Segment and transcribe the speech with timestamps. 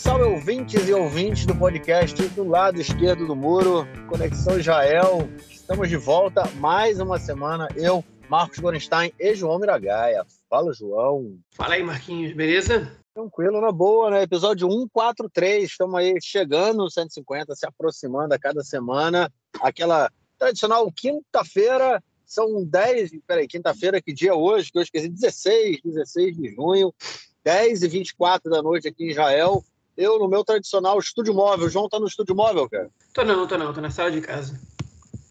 [0.00, 5.28] salve ouvintes e ouvintes do podcast do lado esquerdo do muro, Conexão Israel.
[5.50, 7.68] Estamos de volta mais uma semana.
[7.76, 10.24] Eu, Marcos Gorenstein e João Miragaia.
[10.48, 11.38] Fala, João.
[11.50, 12.90] Fala aí, Marquinhos, beleza?
[13.12, 14.22] Tranquilo, na boa, né?
[14.22, 19.30] Episódio 143, estamos aí chegando no 150, se aproximando a cada semana.
[19.60, 24.72] Aquela tradicional quinta-feira, são 10, peraí, quinta-feira, que dia é hoje?
[24.72, 26.90] Que eu esqueci, 16, 16 de junho,
[27.44, 29.62] 10 e 24 da noite aqui em Israel.
[29.96, 31.66] Eu no meu tradicional estúdio móvel.
[31.66, 32.90] O João tá no estúdio móvel, cara?
[33.12, 34.58] Tô não, tô não, tô na sala de casa.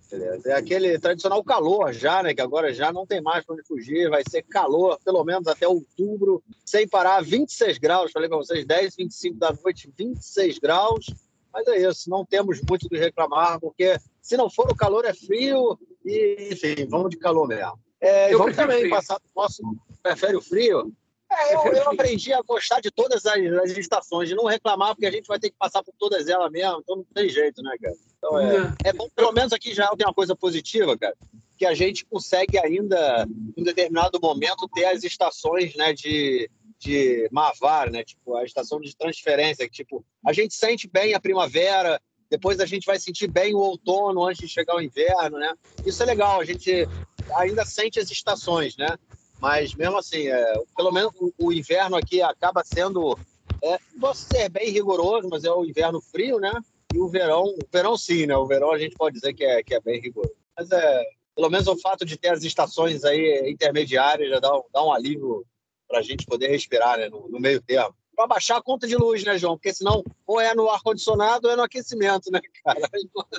[0.09, 0.49] Beleza.
[0.49, 2.33] É aquele tradicional calor já, né?
[2.33, 4.09] Que agora já não tem mais para onde fugir.
[4.09, 7.23] Vai ser calor, pelo menos até outubro, sem parar.
[7.23, 11.13] 26 graus, falei para vocês, 10, 25 da noite, 26 graus.
[11.53, 15.05] Mas é isso, não temos muito o que reclamar, porque se não for o calor,
[15.05, 15.77] é frio.
[16.05, 17.79] E, enfim, vamos de calor mesmo.
[18.01, 18.91] É, vamos também frio.
[18.91, 19.19] passar.
[19.35, 19.61] Nosso,
[20.01, 20.91] prefere o frio?
[21.31, 25.05] É, eu, eu, aprendi a gostar de todas as, as, estações, de não reclamar, porque
[25.05, 27.75] a gente vai ter que passar por todas elas mesmo, então não tem jeito, né,
[27.81, 27.95] cara?
[28.17, 31.16] Então é, é bom, pelo menos aqui já tem uma coisa positiva, cara,
[31.57, 37.91] que a gente consegue ainda, em determinado momento, ter as estações, né, de, de Mavar,
[37.91, 42.59] né, tipo, a estação de transferência, que, tipo, a gente sente bem a primavera, depois
[42.59, 45.52] a gente vai sentir bem o outono antes de chegar o inverno, né?
[45.83, 46.88] Isso é legal, a gente
[47.35, 48.95] ainda sente as estações, né?
[49.39, 53.17] Mas mesmo assim, é, pelo menos o, o, inverno aqui acaba sendo,
[53.63, 56.51] é, posso ser bem rigoroso, mas é o inverno frio, né?
[56.93, 58.35] E o verão, o verão sim, né?
[58.35, 60.35] O verão a gente pode dizer que é, que é bem rigoroso.
[60.57, 61.03] Mas é,
[61.35, 64.91] pelo menos o fato de ter as estações aí intermediárias já dá um, dá um
[64.91, 65.45] alívio
[65.87, 67.09] para a gente poder respirar, né?
[67.09, 69.55] No, no meio termo para baixar a conta de luz, né, João?
[69.55, 72.81] Porque senão ou é no ar-condicionado ou é no aquecimento, né, cara?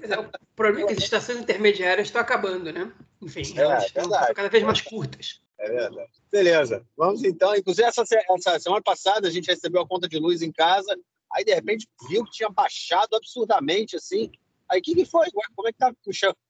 [0.02, 2.90] É, o problema é que as estações intermediárias estão acabando, né?
[3.20, 5.42] Enfim, é, elas estão cada vez mais curtas.
[5.60, 6.10] É verdade.
[6.32, 6.86] Beleza.
[6.96, 7.54] Vamos então.
[7.54, 10.98] Inclusive, essa, essa semana passada a gente recebeu a conta de luz em casa.
[11.32, 14.32] Aí, de repente, viu que tinha baixado absurdamente, assim.
[14.68, 15.26] Aí, o que, que foi?
[15.54, 15.92] Como é que tá?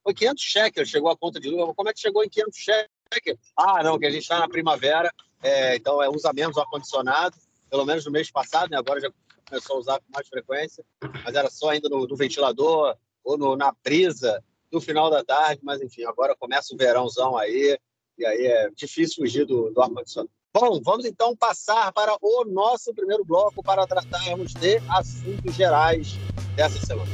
[0.03, 1.75] Foi 500 shekels, chegou a conta de luz.
[1.75, 3.41] Como é que chegou em 500 shekels?
[3.57, 7.37] Ah, não, que a gente está na primavera, é, então é, usa menos o ar-condicionado.
[7.69, 8.79] Pelo menos no mês passado, né?
[8.79, 9.11] Agora já
[9.49, 10.84] começou a usar com mais frequência.
[11.25, 14.43] Mas era só ainda no, no ventilador ou no, na brisa
[14.73, 15.61] no final da tarde.
[15.63, 17.79] Mas, enfim, agora começa o verãozão aí.
[18.21, 20.31] E aí é difícil fugir do, do ar-condicionado.
[20.53, 26.17] Bom, vamos então passar para o nosso primeiro bloco para tratarmos de assuntos gerais
[26.55, 27.11] dessa semana.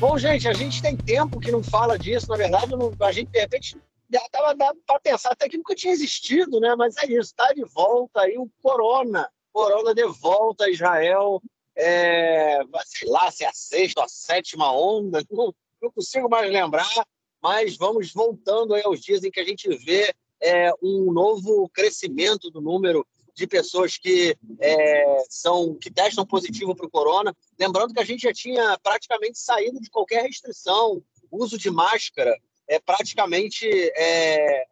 [0.00, 2.26] Bom, gente, a gente tem tempo que não fala disso.
[2.28, 3.80] Na verdade, não, a gente, de repente,
[4.12, 6.74] estava para pensar até que nunca tinha existido, né?
[6.74, 9.30] Mas é isso, está de volta aí o Corona.
[9.52, 11.40] Corona de volta a Israel.
[11.76, 15.22] É, sei lá se é a sexta ou a sétima onda,
[15.80, 17.06] não consigo mais lembrar,
[17.42, 22.60] mas vamos voltando aos dias em que a gente vê é, um novo crescimento do
[22.60, 27.34] número de pessoas que é, são que testam positivo para o corona.
[27.58, 32.36] Lembrando que a gente já tinha praticamente saído de qualquer restrição, uso de máscara,
[32.68, 33.66] é praticamente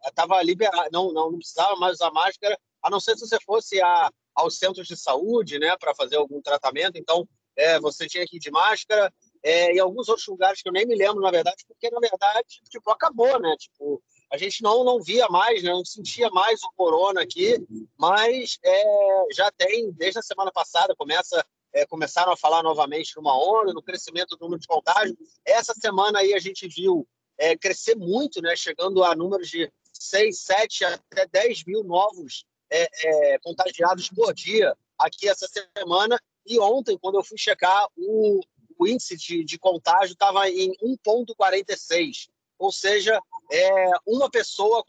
[0.05, 3.37] estava é, liberado, não, não, não precisava mais usar máscara, a não ser se você
[3.41, 6.97] fosse a, aos centros de saúde, né, para fazer algum tratamento.
[6.97, 9.13] Então, é, você tinha que ir de máscara
[9.43, 12.61] é, em alguns outros lugares que eu nem me lembro, na verdade, porque, na verdade,
[12.69, 13.55] tipo, acabou, né?
[13.57, 14.01] Tipo,
[14.31, 15.71] a gente não, não via mais, né?
[15.71, 17.57] não sentia mais o corona aqui,
[17.97, 18.83] mas é,
[19.33, 23.81] já tem, desde a semana passada, começa, é, começaram a falar novamente numa onda, no
[23.81, 25.17] crescimento do número de contágios.
[25.45, 27.07] Essa semana aí a gente viu
[27.37, 28.55] é, crescer muito, né?
[28.55, 32.87] chegando a números de 6, 7, até 10 mil novos é,
[33.33, 36.21] é, contagiados por dia aqui essa semana.
[36.45, 38.41] E ontem, quando eu fui checar, o,
[38.79, 42.29] o índice de, de contágio estava em 1,46.
[42.57, 43.19] Ou seja,
[43.51, 44.83] é, uma pessoa,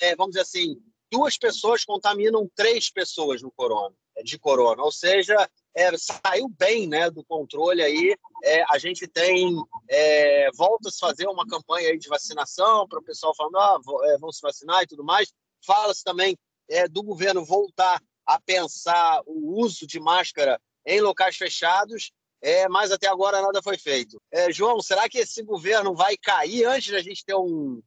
[0.00, 4.82] é, vamos dizer assim, duas pessoas contaminam três pessoas no corona, é, de corona.
[4.82, 8.16] Ou seja, é, saiu bem né, do controle aí.
[8.42, 9.54] É, a gente tem,
[9.88, 14.32] é, volta a fazer uma campanha de vacinação para o pessoal falando, ah, é, vão
[14.32, 15.30] se vacinar e tudo mais.
[15.64, 22.12] Fala-se também é, do governo voltar a pensar o uso de máscara em locais fechados
[22.42, 24.20] é, mas até agora nada foi feito.
[24.30, 27.82] É, João, será que esse governo vai cair antes da gente ter um,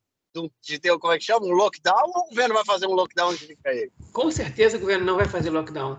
[0.62, 3.32] de ter, como é que chama, um lockdown ou o governo vai fazer um lockdown
[3.32, 3.92] antes de cair?
[4.12, 5.98] Com certeza o governo não vai fazer lockdown.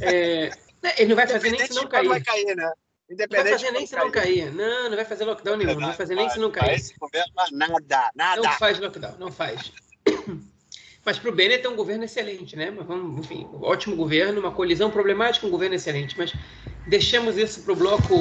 [0.00, 0.50] É,
[0.82, 2.08] né, ele não vai fazer nem se não cair.
[2.08, 2.72] vai cair, né?
[3.10, 4.54] Independente não vai fazer nem se não cair.
[4.54, 5.74] Não, não vai fazer lockdown nenhum.
[5.74, 6.76] Não vai fazer nem se não cair.
[6.76, 8.42] Esse governo nada, nada.
[8.42, 9.72] Não faz lockdown, não faz.
[11.10, 12.70] Mas para o Bennett é um governo excelente, né?
[12.70, 16.16] Vamos, enfim, ótimo governo, uma colisão problemática, um governo excelente.
[16.16, 16.32] Mas
[16.86, 18.14] deixemos isso para o bloco,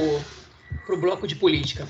[0.88, 1.88] pro bloco de política.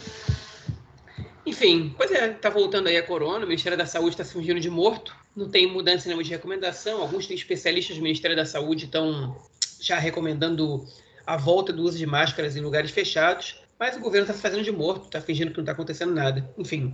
[1.45, 4.59] Enfim, pois é, tá voltando aí a corona, o Ministério da Saúde está se fingindo
[4.59, 5.15] de morto.
[5.33, 7.01] não tem mudança nenhuma de recomendação.
[7.01, 9.41] Alguns especialistas do Ministério da Saúde estão
[9.79, 10.85] já recomendando
[11.25, 14.71] a volta do uso de máscaras em lugares fechados, mas o governo está fazendo de
[14.73, 16.53] morto, está fingindo que não está acontecendo nada.
[16.57, 16.93] Enfim,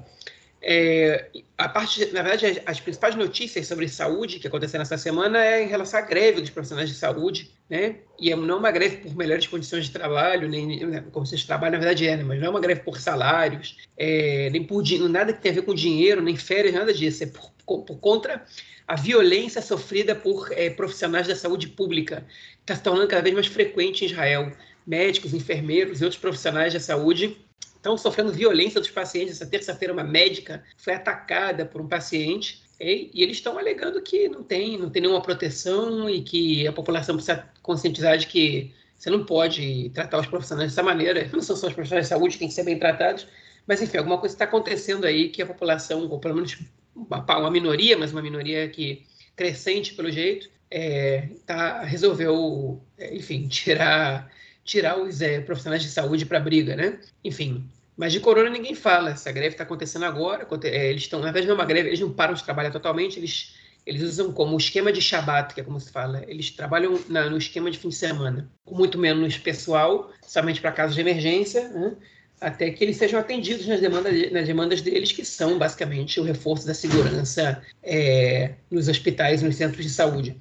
[0.68, 5.64] é, a parte, na verdade, as, principais notícias sobre saúde que aconteceram essa semana é
[5.64, 7.98] em relação à greve dos profissionais de saúde, né?
[8.20, 11.74] E é não uma greve por melhores condições de trabalho, nem né, condições de trabalho,
[11.74, 12.24] na verdade é, né?
[12.24, 15.62] mas não é uma greve por salários, é, nem por nada que tenha a ver
[15.62, 17.24] com dinheiro, nem férias, nada disso.
[17.24, 17.52] É por,
[17.84, 18.44] por contra
[18.88, 22.26] a violência sofrida por é, profissionais da saúde pública,
[22.56, 24.52] que está se tornando cada vez mais frequente em Israel.
[24.86, 27.38] Médicos, enfermeiros e outros profissionais da saúde
[27.86, 29.36] estão sofrendo violência dos pacientes.
[29.36, 34.28] Essa terça-feira, uma médica foi atacada por um paciente e, e eles estão alegando que
[34.28, 39.10] não tem, não tem nenhuma proteção e que a população precisa conscientizar de que você
[39.12, 41.30] não pode tratar os profissionais dessa maneira.
[41.32, 43.28] Não são só os profissionais de saúde que têm que ser bem tratados,
[43.68, 46.58] mas enfim, alguma coisa está acontecendo aí que a população, ou pelo menos
[46.96, 49.06] uma, minoria, mas uma minoria que
[49.36, 54.34] crescente pelo jeito, é, tá, resolveu, é, enfim, tirar
[54.66, 57.00] tirar os é, profissionais de saúde para briga, né?
[57.24, 59.12] Enfim, mas de corona ninguém fala.
[59.12, 60.48] Essa greve está acontecendo agora.
[60.64, 63.18] É, eles estão, na verdade, não é uma greve, eles não param de trabalhar totalmente.
[63.18, 63.56] Eles,
[63.86, 66.24] eles usam como esquema de Shabat, que é como se fala.
[66.28, 70.72] Eles trabalham na, no esquema de fim de semana, com muito menos pessoal, somente para
[70.72, 71.96] casos de emergência, né?
[72.42, 76.68] até que eles sejam atendidos nas demandas, nas demandas deles, que são basicamente o reforço
[76.68, 80.38] da segurança é, nos hospitais, nos centros de saúde.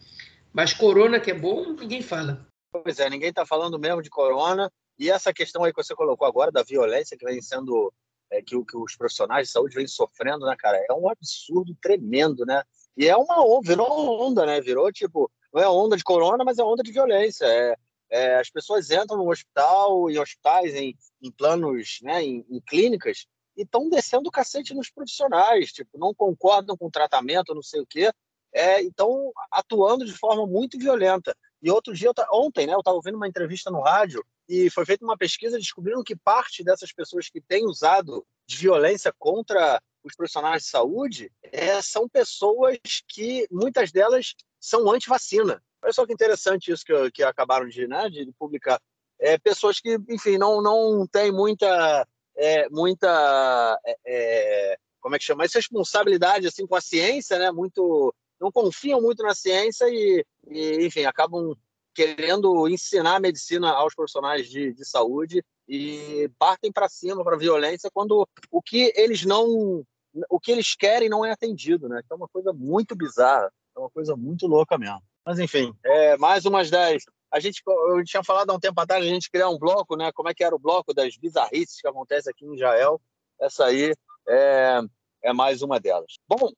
[0.53, 2.47] Mas corona, que é bom, ninguém fala.
[2.73, 4.71] Pois é, ninguém está falando mesmo de corona.
[4.99, 7.93] E essa questão aí que você colocou agora da violência que vem sendo
[8.31, 10.85] é, que, que os profissionais de saúde vêm sofrendo, né, cara?
[10.89, 12.63] É um absurdo tremendo, né?
[12.97, 14.61] E é uma onda, virou onda, né?
[14.61, 17.45] Virou tipo, não é onda de corona, mas é onda de violência.
[17.45, 17.77] É,
[18.11, 23.27] é, as pessoas entram no hospital, em hospitais, em, em planos, né, em, em clínicas,
[23.57, 27.81] e estão descendo o cacete nos profissionais, tipo, não concordam com o tratamento, não sei
[27.81, 28.13] o quê,
[28.53, 31.37] é, estão atuando de forma muito violenta.
[31.61, 35.05] E outro dia, ontem, né, eu estava ouvindo uma entrevista no rádio e foi feita
[35.05, 40.65] uma pesquisa descobrindo que parte dessas pessoas que têm usado de violência contra os profissionais
[40.65, 45.63] de saúde é, são pessoas que muitas delas são anti-vacina.
[45.83, 48.81] Olha só que interessante isso que, que acabaram de, né, de publicar.
[49.19, 52.07] É, pessoas que, enfim, não, não têm muita,
[52.37, 57.51] é, muita é, é como é que chama, essa responsabilidade assim, com a ciência, né,
[57.51, 61.55] muito não confiam muito na ciência e, e enfim, acabam
[61.95, 68.27] querendo ensinar medicina aos profissionais de, de saúde e partem para cima para violência quando
[68.51, 69.85] o que eles não
[70.31, 72.01] o que eles querem não é atendido, né?
[72.09, 75.03] é uma coisa muito bizarra, é uma coisa muito louca mesmo.
[75.27, 77.03] Mas enfim, é, mais umas 10.
[77.33, 80.13] A gente, eu tinha falado há um tempo atrás, a gente criar um bloco, né?
[80.13, 83.01] Como é que era o bloco das bizarrices que acontece aqui em Israel?
[83.41, 83.93] Essa aí
[84.29, 84.81] é,
[85.25, 86.15] é mais uma delas.
[86.29, 86.53] Bom,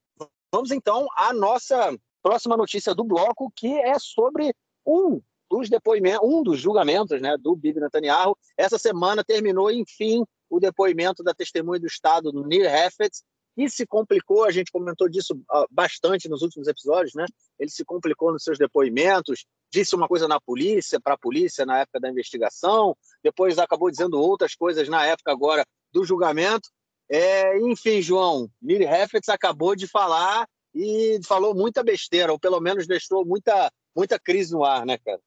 [0.52, 4.54] Vamos então à nossa próxima notícia do bloco, que é sobre
[4.86, 8.36] um dos depoimentos, um dos julgamentos né, do Bibi Netanyahu.
[8.56, 13.22] Essa semana terminou, enfim, o depoimento da testemunha do Estado, Nir Hefetz,
[13.56, 17.24] que se complicou, a gente comentou disso ah, bastante nos últimos episódios, né?
[17.58, 21.78] Ele se complicou nos seus depoimentos, disse uma coisa na polícia, para a polícia na
[21.78, 26.68] época da investigação, depois acabou dizendo outras coisas na época agora do julgamento.
[27.08, 32.86] É, enfim, João, Miri Heffetz acabou de falar e falou muita besteira, ou pelo menos
[32.86, 35.20] deixou muita, muita crise no ar, né, cara?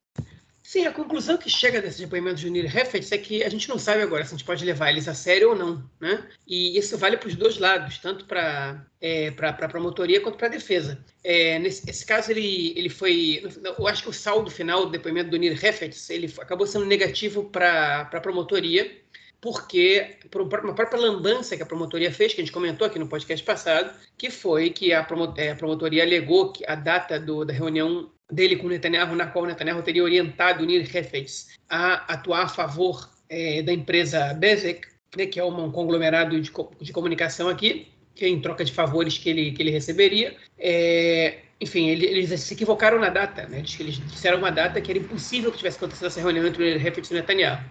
[0.69, 3.79] Sim, a conclusão que chega desse depoimento de Nir Heffetz é que a gente não
[3.79, 6.23] sabe agora se a gente pode levar eles a sério ou não, né?
[6.45, 10.45] E isso vale para os dois lados, tanto para é, para a promotoria quanto para
[10.45, 11.03] a defesa.
[11.23, 13.41] É, nesse, caso, ele, ele foi.
[13.79, 17.45] Eu acho que o saldo final do depoimento do Nir Heffetz ele acabou sendo negativo
[17.45, 18.95] para a promotoria,
[19.41, 23.07] porque por uma própria lambança que a promotoria fez, que a gente comentou aqui no
[23.07, 25.05] podcast passado, que foi que a,
[25.37, 29.81] é, promotoria alegou que a data do, da reunião dele com Netanyahu, na qual Netanyahu
[29.81, 35.43] teria orientado Nir Hefetz a atuar a favor é, da empresa Bezek, né, que é
[35.43, 39.61] um conglomerado de, de comunicação aqui, que é em troca de favores que ele, que
[39.61, 40.35] ele receberia.
[40.57, 43.63] É, enfim, eles, eles se equivocaram na data, né?
[43.79, 47.11] eles disseram uma data que era impossível que tivesse acontecido essa reunião entre Nir Hefetz
[47.11, 47.63] e Netanyahu.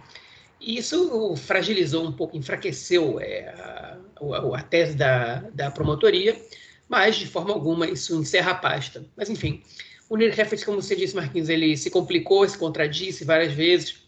[0.60, 3.98] E isso fragilizou um pouco, enfraqueceu é, a,
[4.56, 6.36] a, tese da, da promotoria,
[6.88, 9.04] mas de forma alguma isso encerra a pasta.
[9.16, 9.62] Mas enfim,
[10.08, 14.02] o Heffert, como você disse, Marquinhos, ele se complicou, se contradisse várias vezes,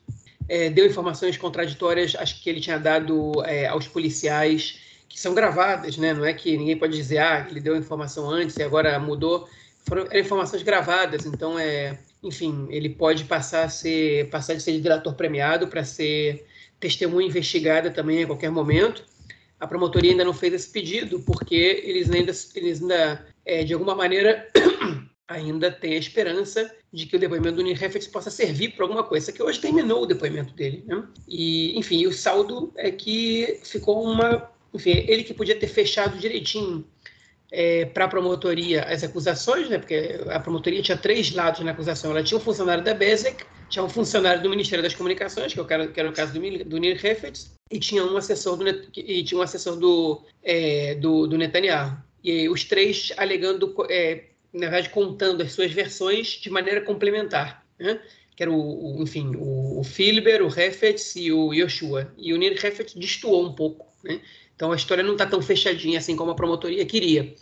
[0.49, 5.97] é, deu informações contraditórias, acho que ele tinha dado é, aos policiais, que são gravadas,
[5.97, 6.15] né?
[6.15, 9.49] não é que ninguém pode dizer, ah, ele deu informação antes e agora mudou.
[9.87, 14.79] Foram eram informações gravadas, então é, enfim, ele pode passar a ser passar de ser
[14.81, 16.45] diretor premiado para ser
[16.79, 19.05] testemunha investigada também a qualquer momento.
[19.59, 23.95] A promotoria ainda não fez esse pedido porque eles ainda, eles ainda é, de alguma
[23.95, 24.49] maneira,
[25.29, 29.05] ainda tem a esperança de que o depoimento do Nir Hefetz possa servir para alguma
[29.05, 30.83] coisa, que hoje terminou o depoimento dele.
[30.87, 31.03] Né?
[31.29, 34.51] E, enfim, o saldo é que ficou uma.
[34.73, 36.85] Enfim, ele que podia ter fechado direitinho
[37.53, 39.79] é, para a promotoria as acusações, né?
[39.79, 42.11] porque a promotoria tinha três lados na acusação.
[42.11, 45.65] Ela tinha um funcionário da BESEC, tinha um funcionário do Ministério das Comunicações, que, eu
[45.65, 49.23] quero, que era o caso do, do Nir Hefetz, e tinha um assessor do, e
[49.23, 51.97] tinha um assessor do, é, do, do Netanyahu.
[52.23, 58.01] E os três alegando é, na verdade, contando as suas versões de maneira complementar, né?
[58.35, 62.13] que era o, o enfim, o, o Filber, o Refetz e o Yoshua.
[62.17, 64.21] E o Nir Refetz destoou um pouco, né?
[64.61, 67.35] Então a história não está tão fechadinha assim como a promotoria queria.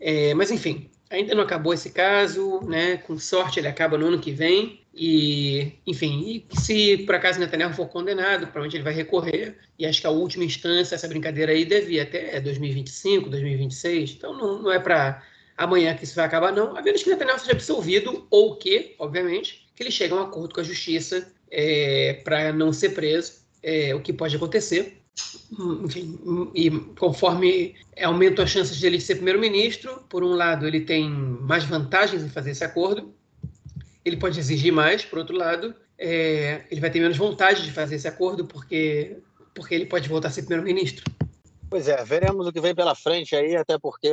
[0.00, 2.96] É, mas enfim, ainda não acabou esse caso, né?
[2.96, 4.80] Com sorte ele acaba no ano que vem.
[4.94, 9.58] E, enfim, e se por acaso Netanyahu for condenado, provavelmente ele vai recorrer.
[9.78, 14.12] E acho que a última instância, essa brincadeira aí, deve ir até 2025, 2026.
[14.12, 15.22] Então não, não é para
[15.58, 19.68] amanhã que isso vai acabar, não, a menos que Netanyahu seja absolvido ou que, obviamente,
[19.76, 23.94] que ele chegue a um acordo com a justiça é, para não ser preso, é,
[23.94, 25.01] o que pode acontecer.
[25.84, 26.18] Enfim,
[26.54, 32.22] e conforme aumentam as chances dele ser primeiro-ministro, por um lado, ele tem mais vantagens
[32.22, 33.14] em fazer esse acordo,
[34.04, 37.96] ele pode exigir mais, por outro lado, é, ele vai ter menos vontade de fazer
[37.96, 39.18] esse acordo porque,
[39.54, 41.04] porque ele pode voltar a ser primeiro-ministro.
[41.68, 44.12] Pois é, veremos o que vem pela frente aí, até porque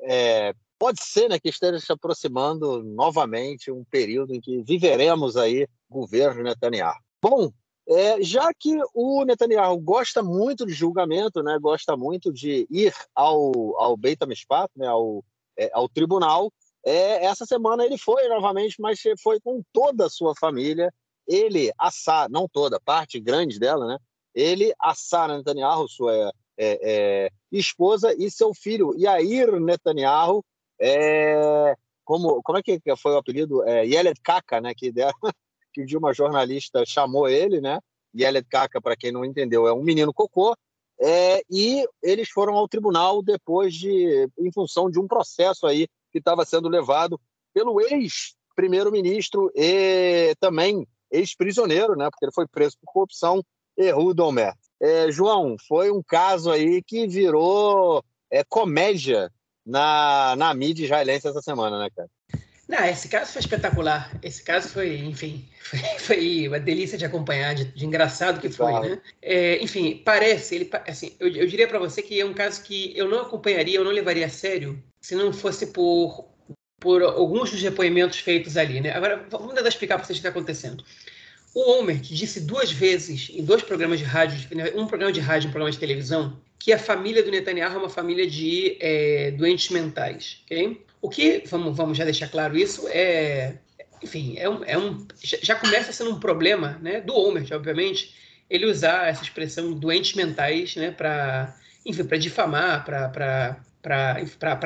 [0.00, 5.66] é, pode ser né, que esteja se aproximando novamente um período em que viveremos aí
[5.88, 6.96] governo Netanyahu.
[7.22, 7.52] Bom,
[7.90, 13.76] é, já que o Netanyahu gosta muito de julgamento, né, gosta muito de ir ao,
[13.80, 14.20] ao Beit
[14.76, 15.24] né, ao,
[15.58, 16.52] é, ao tribunal,
[16.86, 20.92] é, essa semana ele foi novamente, mas foi com toda a sua família.
[21.26, 21.90] Ele, a
[22.30, 23.98] não toda, parte grande dela, né?
[24.34, 30.44] Ele, a Sara Netanyahu, sua é, é, esposa, e seu filho, Yair Netanyahu,
[30.80, 33.62] é, como, como é que foi o apelido?
[33.64, 34.72] É, Yeled Kaka, né?
[34.74, 35.12] Que, der,
[35.72, 37.78] que de uma jornalista chamou ele, né?
[38.16, 40.54] Yeled Kaka, para quem não entendeu, é um menino cocô.
[41.00, 46.18] É, e eles foram ao tribunal depois de, em função de um processo aí que
[46.18, 47.18] estava sendo levado
[47.54, 52.10] pelo ex-primeiro-ministro e também ex-prisioneiro, né?
[52.10, 53.42] Porque ele foi preso por corrupção,
[53.76, 54.52] Ehud Omer.
[54.80, 59.30] É, João, foi um caso aí que virou é, comédia
[59.64, 62.08] na, na mídia israelense essa semana, né, cara?
[62.70, 64.16] Não, esse caso foi espetacular.
[64.22, 68.70] Esse caso foi, enfim, foi, foi uma delícia de acompanhar, de, de engraçado que foi,
[68.70, 68.90] claro.
[68.90, 69.00] né?
[69.20, 72.96] É, enfim, parece, ele, assim, eu, eu diria para você que é um caso que
[72.96, 76.28] eu não acompanharia, eu não levaria a sério, se não fosse por,
[76.78, 78.92] por alguns dos depoimentos feitos ali, né?
[78.92, 80.84] Agora, vamos tentar explicar para vocês o que está acontecendo.
[81.52, 84.38] O Homer disse duas vezes, em dois programas de rádio,
[84.76, 87.78] um programa de rádio e um programa de televisão, que a família do Netanyahu é
[87.78, 90.86] uma família de é, doentes mentais, ok?
[91.02, 93.54] O que, vamos, vamos já deixar claro isso, é,
[94.02, 98.14] enfim, é um, é um já começa sendo um problema, né, do Homer, obviamente,
[98.48, 103.62] ele usar essa expressão doentes mentais, né, para, enfim, para difamar, para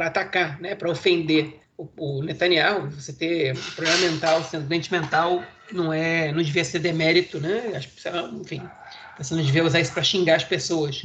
[0.07, 5.93] atacar, né, para ofender o, o Netanyahu, você ter problema mental, sendo doente mental, não
[5.93, 7.81] é, não devia ser demérito, né?
[8.41, 8.63] Enfim,
[9.19, 11.03] você não devia usar isso para xingar as pessoas.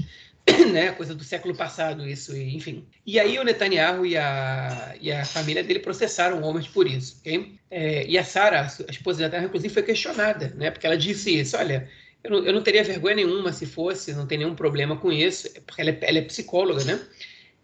[0.72, 2.86] né, coisa do século passado, isso, enfim.
[3.06, 7.18] E aí o Netanyahu e a, e a família dele processaram o Homer por isso,
[7.20, 7.56] ok?
[7.70, 11.40] É, e a Sara, a esposa da Terra, inclusive, foi questionada, né, porque ela disse
[11.40, 11.90] isso, olha,
[12.24, 15.50] eu não, eu não, teria vergonha nenhuma se fosse, não tem nenhum problema com isso,
[15.66, 17.00] porque ela é, ela é psicóloga, né?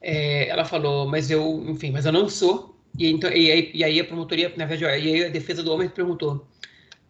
[0.01, 2.77] É, ela falou, mas eu, enfim, mas eu não sou.
[2.98, 5.72] E, então, e, aí, e aí a promotoria, na verdade, e aí a defesa do
[5.72, 6.48] Homer perguntou,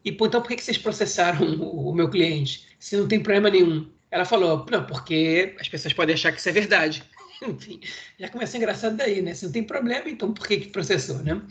[0.05, 2.67] e então por que, que vocês processaram o, o meu cliente?
[2.79, 3.89] Se não tem problema nenhum.
[4.15, 7.03] Ela falou, não, porque as pessoas podem achar que isso é verdade.
[7.45, 7.81] Enfim,
[8.17, 9.34] já começa engraçado daí, né?
[9.34, 11.41] Se não tem problema, então por que, que processou, né?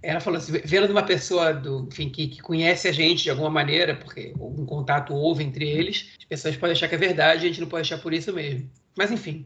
[0.00, 3.30] Ela falou assim, vendo de uma pessoa do, enfim, que, que conhece a gente de
[3.30, 7.44] alguma maneira, porque algum contato houve entre eles, as pessoas podem achar que é verdade,
[7.44, 8.70] a gente não pode achar por isso mesmo.
[8.96, 9.44] Mas enfim,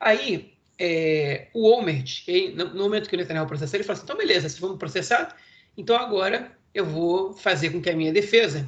[0.00, 2.24] aí é, o Omert,
[2.56, 5.36] no momento que o Netanyahu processou, ele falou assim, então beleza, se vamos processar,
[5.76, 8.66] então agora eu vou fazer com que a minha defesa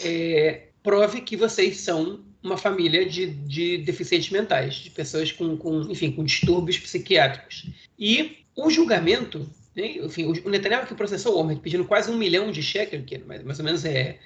[0.00, 5.80] é, prove que vocês são uma família de, de deficientes mentais, de pessoas com, com,
[5.90, 7.70] enfim, com distúrbios psiquiátricos.
[7.98, 12.52] E o julgamento, né, enfim, o Netanyahu que processou o homem, pedindo quase um milhão
[12.52, 14.18] de shekel, que mais, mais ou menos é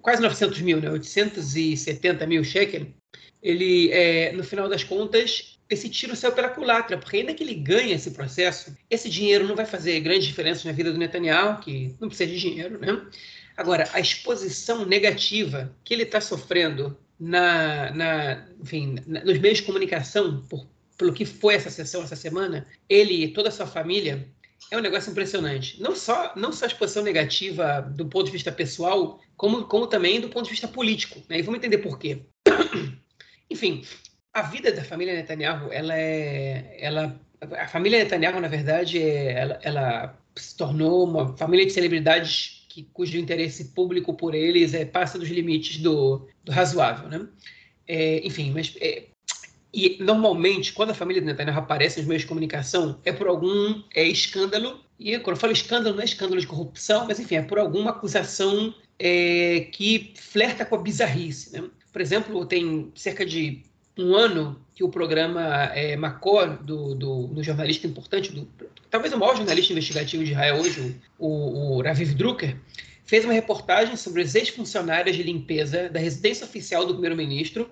[0.00, 2.86] quase 900 mil, né, 870 mil shekel,
[3.42, 7.54] ele, é, no final das contas, esse tiro saiu pela culatra, porque ainda que ele
[7.54, 11.94] ganhe esse processo, esse dinheiro não vai fazer grandes diferenças na vida do Netanyahu, que
[12.00, 13.06] não precisa de dinheiro, né?
[13.56, 19.64] Agora, a exposição negativa que ele está sofrendo na, na, enfim, na, nos meios de
[19.64, 20.66] comunicação por
[20.98, 24.28] pelo que foi essa sessão essa semana, ele e toda a sua família,
[24.70, 25.80] é um negócio impressionante.
[25.80, 30.20] Não só, não só a exposição negativa do ponto de vista pessoal, como, como também
[30.20, 31.22] do ponto de vista político.
[31.28, 31.38] Né?
[31.38, 32.22] E vamos entender por quê.
[33.48, 33.84] Enfim,
[34.34, 39.60] a vida da família Netanyahu, ela é, ela, a família Netanyahu, na verdade, é, ela,
[39.62, 45.18] ela se tornou uma família de celebridades que, cujo interesse público por eles é, passa
[45.18, 47.26] dos limites do, do razoável, né?
[47.86, 49.04] É, enfim, mas é,
[49.72, 53.82] e normalmente quando a família de Netanyahu aparece nos meios de comunicação é por algum
[53.94, 57.42] é, escândalo e quando eu falo escândalo não é escândalo de corrupção, mas enfim é
[57.42, 61.68] por alguma acusação é, que flerta com a bizarrice, né?
[61.92, 63.62] Por exemplo, tem cerca de
[63.96, 65.42] um ano que o programa
[65.74, 68.46] é, Macor, do, do, do, jornalista importante, do,
[68.90, 72.56] talvez o maior jornalista investigativo de Israel hoje, o, o Raviv Drucker,
[73.08, 77.68] fez uma reportagem sobre as ex-funcionárias de limpeza da residência oficial do primeiro-ministro,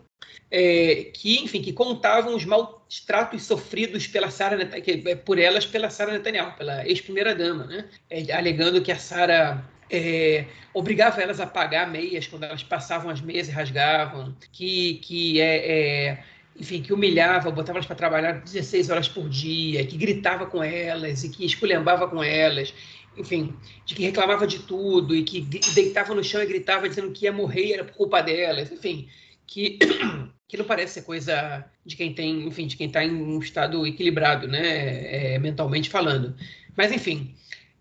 [0.51, 5.91] é, que, enfim, que contavam os maus tratos sofridos pela Sara é, por elas pela
[5.91, 7.85] Sara Netanyahu, pela ex-primeira-dama, né?
[8.09, 13.21] É, alegando que a Sara é, obrigava elas a pagar meias quando elas passavam as
[13.21, 16.25] meias e rasgavam, que, que é, é
[16.59, 21.23] enfim, que humilhava, botava elas para trabalhar 16 horas por dia, que gritava com elas
[21.23, 22.73] e que esculhambava com elas,
[23.17, 23.55] enfim,
[23.85, 27.33] de que reclamava de tudo e que deitava no chão e gritava dizendo que ia
[27.33, 29.09] morrer era por culpa delas, enfim,
[29.47, 29.79] que
[30.49, 33.85] que não parece ser coisa de quem tem, enfim, de quem está em um estado
[33.87, 36.37] equilibrado, né, é, mentalmente falando.
[36.77, 37.35] Mas enfim,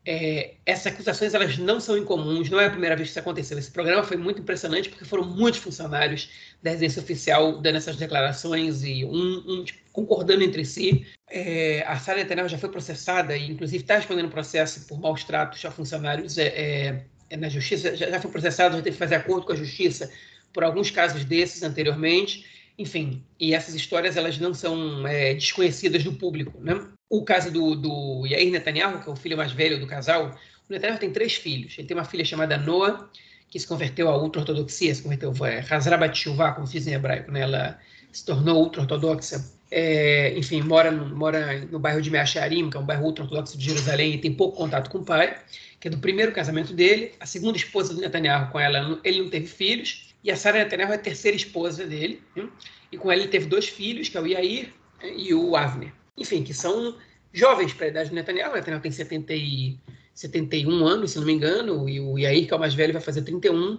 [0.06, 3.58] é, essas acusações elas não são incomuns, não é a primeira vez que isso aconteceu.
[3.58, 6.30] Esse programa foi muito impressionante porque foram muitos funcionários
[6.62, 11.08] da residência oficial dando essas declarações e um, um tipo, concordando entre si.
[11.28, 15.66] É, a Sara Netanyahu já foi processada e, inclusive, está respondendo processo por maus tratos
[15.66, 17.96] a funcionários é, é, é, na justiça.
[17.96, 20.12] Já, já foi processada, já teve que fazer acordo com a justiça
[20.54, 22.46] por alguns casos desses anteriormente.
[22.78, 26.79] Enfim, e essas histórias elas não são é, desconhecidas do público, né?
[27.09, 30.35] O caso do, do Yair Netanyahu, que é o filho mais velho do casal,
[30.68, 31.75] o Netanyahu tem três filhos.
[31.77, 33.09] Ele tem uma filha chamada Noah,
[33.48, 37.31] que se converteu à ultra-ortodoxia, se converteu, é, Hazrabat Shuvah, como se diz em hebraico,
[37.31, 37.41] né?
[37.41, 37.79] ela
[38.11, 39.46] se tornou ultra-ortodoxa.
[39.70, 43.65] É, enfim, mora no, mora no bairro de Meacharim, que é um bairro ultra-ortodoxo de
[43.65, 45.37] Jerusalém, e tem pouco contato com o pai,
[45.79, 47.11] que é do primeiro casamento dele.
[47.20, 50.91] A segunda esposa do Netanyahu, com ela, ele não teve filhos, e a Sarah Netanyahu
[50.91, 52.50] é a terceira esposa dele, hein?
[52.91, 55.94] e com ela ele teve dois filhos, que é o Yair né, e o Avner
[56.18, 56.98] enfim, que são
[57.34, 58.54] jovens para a idade do Netanyahu.
[58.54, 59.78] O Netanyahu tem 70 e,
[60.16, 63.01] 71 anos, se não me engano, e o Yair, que é o mais velho, vai
[63.01, 63.78] fazer 31.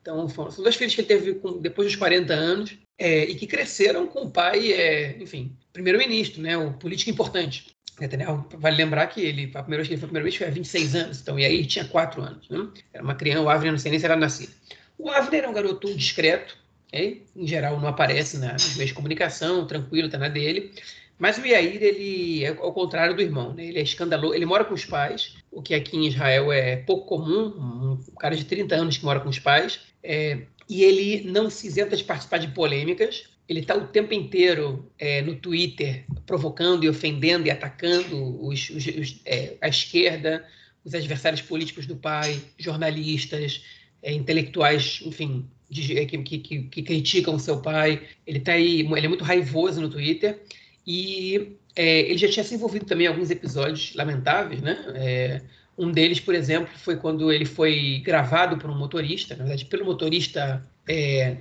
[0.00, 3.46] Então, são dois filhos que ele teve com, depois dos 40 anos é, e que
[3.46, 7.76] cresceram com o pai, é, enfim, primeiro-ministro, né, o político importante.
[8.00, 10.94] Netanyahu, vale lembrar que ele, a primeira vez que ele foi primeiro-ministro foi há 26
[10.94, 12.48] anos, então, aí tinha 4 anos.
[12.48, 12.66] Né?
[12.92, 14.54] Era uma criança, o Avner não sei nem se era nascido.
[14.98, 16.56] O Avner é um garoto discreto,
[16.90, 20.72] é, em geral não aparece na, nos meios de comunicação, tranquilo, está na dele.
[21.18, 23.66] Mas o Yair, ele é ao contrário do irmão, né?
[23.66, 27.06] Ele é escandaloso, ele mora com os pais, o que aqui em Israel é pouco
[27.06, 31.48] comum, um cara de 30 anos que mora com os pais, é, e ele não
[31.48, 36.84] se isenta de participar de polêmicas, ele está o tempo inteiro é, no Twitter provocando
[36.84, 40.44] e ofendendo e atacando os, os, os, é, a esquerda,
[40.84, 43.62] os adversários políticos do pai, jornalistas,
[44.02, 48.02] é, intelectuais, enfim, de, é, que, que, que, criticam o seu pai.
[48.26, 50.40] Ele tá aí, ele é muito raivoso no Twitter
[50.86, 54.84] e é, ele já tinha se envolvido também em alguns episódios lamentáveis, né?
[54.94, 55.42] É,
[55.76, 59.84] um deles, por exemplo, foi quando ele foi gravado por um motorista, na verdade, pelo
[59.84, 61.36] motorista é,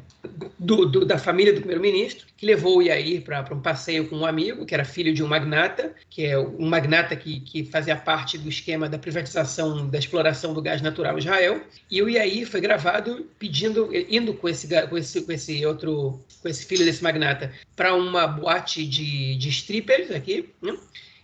[0.57, 4.25] do, do, da família do primeiro-ministro, que levou o Yair para um passeio com um
[4.25, 8.37] amigo, que era filho de um magnata, que é um magnata que, que fazia parte
[8.37, 11.61] do esquema da privatização, da exploração do gás natural em Israel.
[11.91, 16.47] E o Yair foi gravado pedindo, indo com esse, com esse, com esse outro, com
[16.47, 20.77] esse filho desse magnata, para uma boate de, de strippers aqui, né?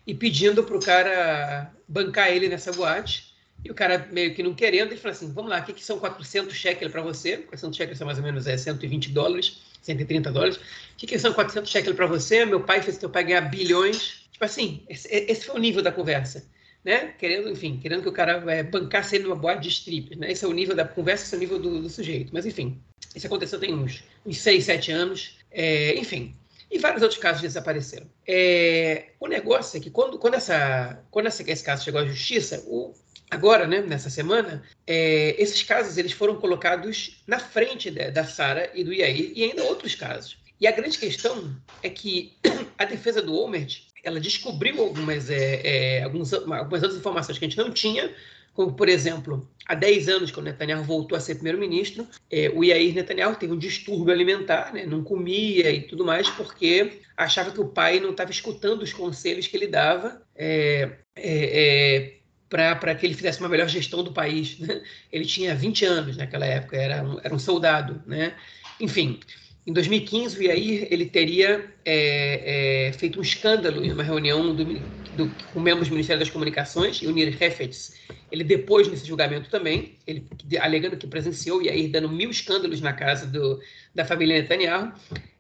[0.05, 3.28] e pedindo para o cara bancar ele nessa boate.
[3.63, 5.83] E o cara meio que não querendo, ele falou assim: vamos lá, o que, que
[5.83, 7.37] são 400 shekels para você?
[7.37, 10.57] 400 shekels são mais ou menos é, 120 dólares, 130 dólares.
[10.57, 10.61] O
[10.97, 12.45] que, que são 400 shekels para você?
[12.45, 14.27] Meu pai fez teu pai ganhar bilhões.
[14.31, 16.45] Tipo assim, esse, esse, foi o nível da conversa.
[16.83, 17.13] Né?
[17.17, 20.15] Querendo, enfim, querendo que o cara é, bancasse ele numa boate de strip.
[20.15, 20.31] Né?
[20.31, 22.31] Esse é o nível da conversa, esse é o nível do, do sujeito.
[22.33, 22.81] Mas, enfim,
[23.13, 25.37] isso aconteceu tem uns, uns 6, 7 anos.
[25.51, 26.35] É, enfim,
[26.71, 28.07] e vários outros casos desapareceram.
[28.27, 32.63] É, o negócio é que quando, quando, essa, quando essa, esse caso chegou à justiça,
[32.67, 32.93] o,
[33.29, 38.71] agora, né, nessa semana, é, esses casos eles foram colocados na frente da, da Sara
[38.73, 40.37] e do Yair e ainda outros casos.
[40.59, 42.33] E a grande questão é que
[42.77, 47.47] a defesa do Omert ela descobriu algumas, é, é, algumas, algumas outras informações que a
[47.47, 48.13] gente não tinha
[48.59, 52.93] como, por exemplo, há 10 anos, quando Netanyahu voltou a ser primeiro-ministro, é, o Yair
[52.93, 57.69] Netanyahu teve um distúrbio alimentar, né, não comia e tudo mais, porque achava que o
[57.69, 62.18] pai não estava escutando os conselhos que ele dava é, é, é
[62.49, 64.57] para que ele fizesse uma melhor gestão do país.
[64.59, 64.81] Né?
[65.11, 68.01] Ele tinha 20 anos naquela época, era um, era um soldado.
[68.05, 68.33] Né?
[68.79, 69.19] Enfim,
[69.67, 74.65] em 2015, o Yair ele teria é, é, feito um escândalo em uma reunião do,
[74.65, 77.93] do, com membros do Ministério das Comunicações, e o Nir Hefetz,
[78.31, 80.25] ele depois nesse julgamento também, ele
[80.59, 83.59] alegando que presenciou o Yair dando mil escândalos na casa do,
[83.93, 84.91] da família Netanyahu,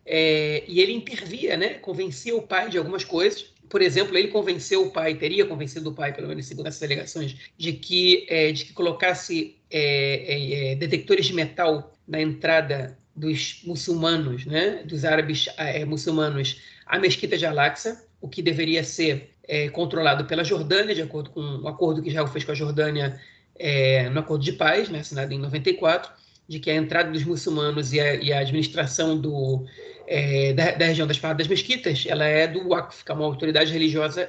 [0.05, 4.85] é, e ele intervia, né, convencia o pai de algumas coisas, por exemplo, ele convenceu
[4.85, 8.65] o pai, teria convencido o pai, pelo menos segundo essas alegações, de que, é, de
[8.65, 15.85] que colocasse é, é, detectores de metal na entrada dos muçulmanos, né, dos árabes é,
[15.85, 21.29] muçulmanos, à mesquita de Al-Aqsa, o que deveria ser é, controlado pela Jordânia, de acordo
[21.29, 23.19] com o acordo que Israel fez com a Jordânia
[23.55, 26.11] é, no Acordo de Paz, né, assinado em 94,
[26.47, 29.65] de que a entrada dos muçulmanos e a, e a administração do,
[30.09, 33.71] é, da, da, região das Paradas Mesquitas, ela é do Waqf, que é uma autoridade
[33.71, 34.27] religiosa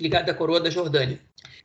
[0.00, 1.20] ligada à coroa da Jordânia.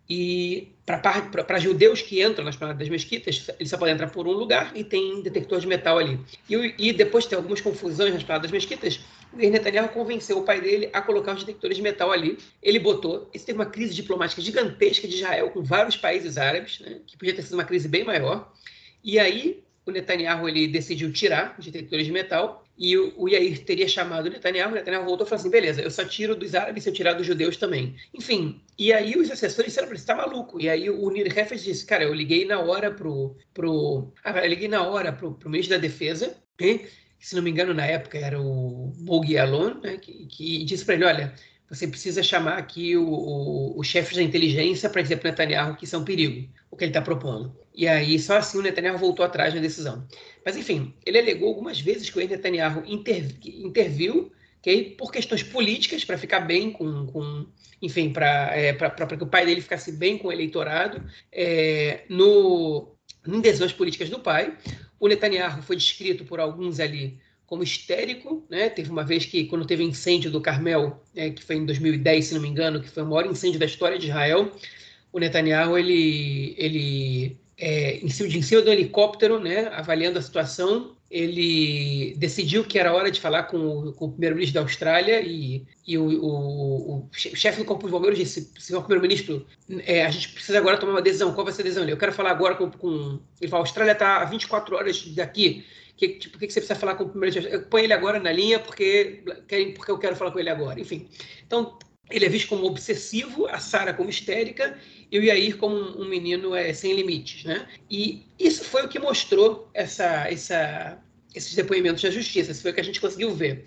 [0.08, 4.34] E para judeus que entram nas paradas das mesquitas, eles só podem entrar por um
[4.34, 6.20] lugar e tem detector de metal ali.
[6.48, 9.00] E, e depois de ter algumas confusões nas paradas das mesquitas,
[9.34, 12.38] o Netanyahu convenceu o pai dele a colocar os detectores de metal ali.
[12.62, 13.28] Ele botou.
[13.34, 17.34] Isso teve uma crise diplomática gigantesca de Israel com vários países árabes, né, que podia
[17.34, 18.54] ter sido uma crise bem maior.
[19.04, 23.64] E aí o Netanyahu ele decidiu tirar os detectores de metal e o, o Yair
[23.64, 26.90] teria chamado Netanyahu, Netanyahu voltou e falou assim, beleza, eu só tiro dos árabes se
[26.90, 27.96] eu tirar dos judeus também.
[28.14, 30.60] Enfim, e aí os assessores disseram para ele, tá maluco?
[30.62, 33.36] E aí o Nir Hefes disse, cara, eu liguei na hora pro...
[33.54, 36.86] pro ah, liguei na hora pro, pro ministro da Defesa, hein?
[37.18, 39.98] que se não me engano na época era o Bogi Alon, né?
[39.98, 41.34] que, que disse para ele, olha,
[41.70, 45.86] você precisa chamar aqui o, o, o chefe da inteligência para dizer para Netanyahu que
[45.86, 47.56] isso é um perigo, o que ele está propondo.
[47.76, 50.08] E aí, só assim o Netanyahu voltou atrás na decisão.
[50.46, 56.06] Mas, enfim, ele alegou algumas vezes que o Netanyahu interv interviu okay, por questões políticas,
[56.06, 57.46] para ficar bem com, com
[57.82, 62.96] enfim, para é, que o pai dele ficasse bem com o eleitorado, é, no,
[63.28, 64.58] em decisões políticas do pai.
[65.00, 68.70] O Netanyahu foi descrito por alguns ali como histérico, né?
[68.70, 72.34] Teve uma vez que, quando teve incêndio do Carmel, né, que foi em 2010, se
[72.34, 74.52] não me engano, que foi o maior incêndio da história de Israel,
[75.12, 80.96] o Netanyahu, ele, ele é, em, cima, em cima do helicóptero, né, avaliando a situação,
[81.10, 85.98] ele decidiu que era hora de falar com com o primeiro-ministro da Austrália e, e
[85.98, 89.46] o, o, o, chefe do Corpo de Bombeiros disse, senhor primeiro-ministro,
[89.86, 91.88] é, a gente precisa agora tomar uma decisão, qual vai ser a decisão?
[91.88, 92.70] Eu quero falar agora com...
[92.72, 93.20] com...
[93.40, 95.64] Ele falou, a Austrália está a 24 horas daqui,
[95.96, 97.68] que, tipo, que, que você precisa falar com o primeiro-ministro?
[97.70, 99.24] Põe ele agora na linha porque,
[99.76, 100.80] porque eu quero falar com ele agora.
[100.80, 101.08] Enfim,
[101.48, 101.78] então
[102.10, 104.78] ele é visto como obsessivo, a Sara como histérica
[105.12, 107.68] e o Yair como um, menino é, sem limites, né?
[107.90, 111.00] E isso foi o que mostrou essa, essa,
[111.34, 113.66] esses depoimentos da justiça, isso foi o que a gente conseguiu ver.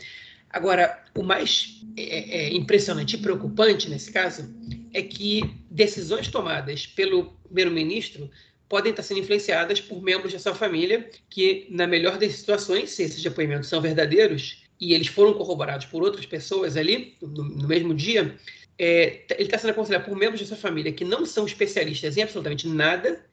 [0.50, 4.48] Agora, o mais é, é, impressionante e preocupante nesse caso
[4.94, 8.30] é que decisões tomadas pelo primeiro-ministro
[8.68, 13.02] podem estar sendo influenciadas por membros da sua família que, na melhor das situações, se
[13.02, 17.94] esses depoimentos são verdadeiros e eles foram corroborados por outras pessoas ali no, no mesmo
[17.94, 18.36] dia,
[18.78, 22.22] é, ele está sendo aconselhado por membros da sua família que não são especialistas em
[22.22, 23.24] absolutamente nada?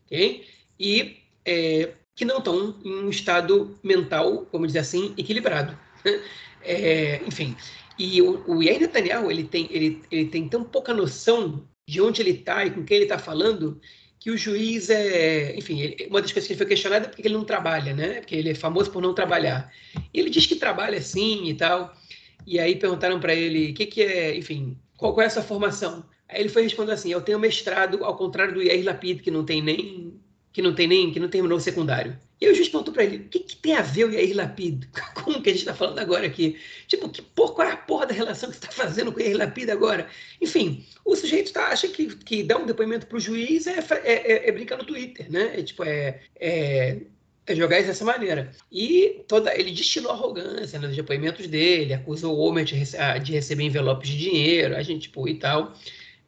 [0.79, 5.77] E é, que não estão em um estado mental, vamos dizer assim, equilibrado.
[6.67, 7.55] É, enfim,
[7.95, 12.23] e o, o Yair Netanyahu, ele tem, ele, ele tem tão pouca noção de onde
[12.23, 13.79] ele está e com quem ele está falando,
[14.25, 17.21] que o juiz é, enfim, ele, uma das coisas que ele foi questionado é porque
[17.21, 18.21] ele não trabalha, né?
[18.21, 19.71] Porque ele é famoso por não trabalhar.
[20.11, 21.95] E ele diz que trabalha sim e tal.
[22.43, 26.03] E aí perguntaram para ele o que, que é, enfim, qual, qual é essa formação?
[26.27, 29.45] Aí ele foi respondendo assim: eu tenho mestrado, ao contrário do Yair Lapid, que não
[29.45, 30.19] tem nem
[30.55, 32.17] que não tem nem que não terminou o secundário.
[32.39, 34.85] E o juiz perguntou para ele: o que, que, tem a ver o Yair Lapid
[35.13, 36.57] com o que a gente está falando agora aqui?
[36.87, 39.21] Tipo, que porra, qual é a porra da relação que você está fazendo com o
[39.21, 40.07] Yair Lapid agora?
[40.39, 44.13] Enfim, o sujeito tá, acha que, que dar um depoimento para o juiz é, é,
[44.13, 45.59] é, é, brincar no Twitter, né?
[45.59, 47.01] É, tipo, é, é
[47.47, 48.49] é jogar isso dessa maneira.
[48.71, 52.75] E toda, ele destilou arrogância nos depoimentos dele, acusou o homem de,
[53.23, 55.75] de, receber envelopes de dinheiro, a gente, tipo, e tal.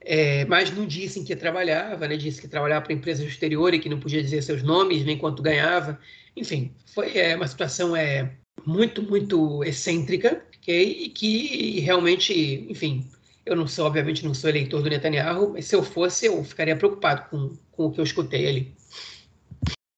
[0.10, 2.16] É, mas não disse em que trabalhava, né?
[2.16, 5.18] disse que trabalhava para empresas do exterior e que não podia dizer seus nomes nem
[5.18, 6.00] quanto ganhava.
[6.34, 8.32] Enfim, foi é, uma situação é,
[8.66, 11.04] muito, muito excêntrica okay?
[11.04, 12.34] e que realmente,
[12.70, 13.06] enfim,
[13.46, 16.78] eu não sou, obviamente, não sou eleitor do Netanyahu, mas se eu fosse, eu ficaria
[16.78, 18.78] preocupado com, com o que eu escutei ali.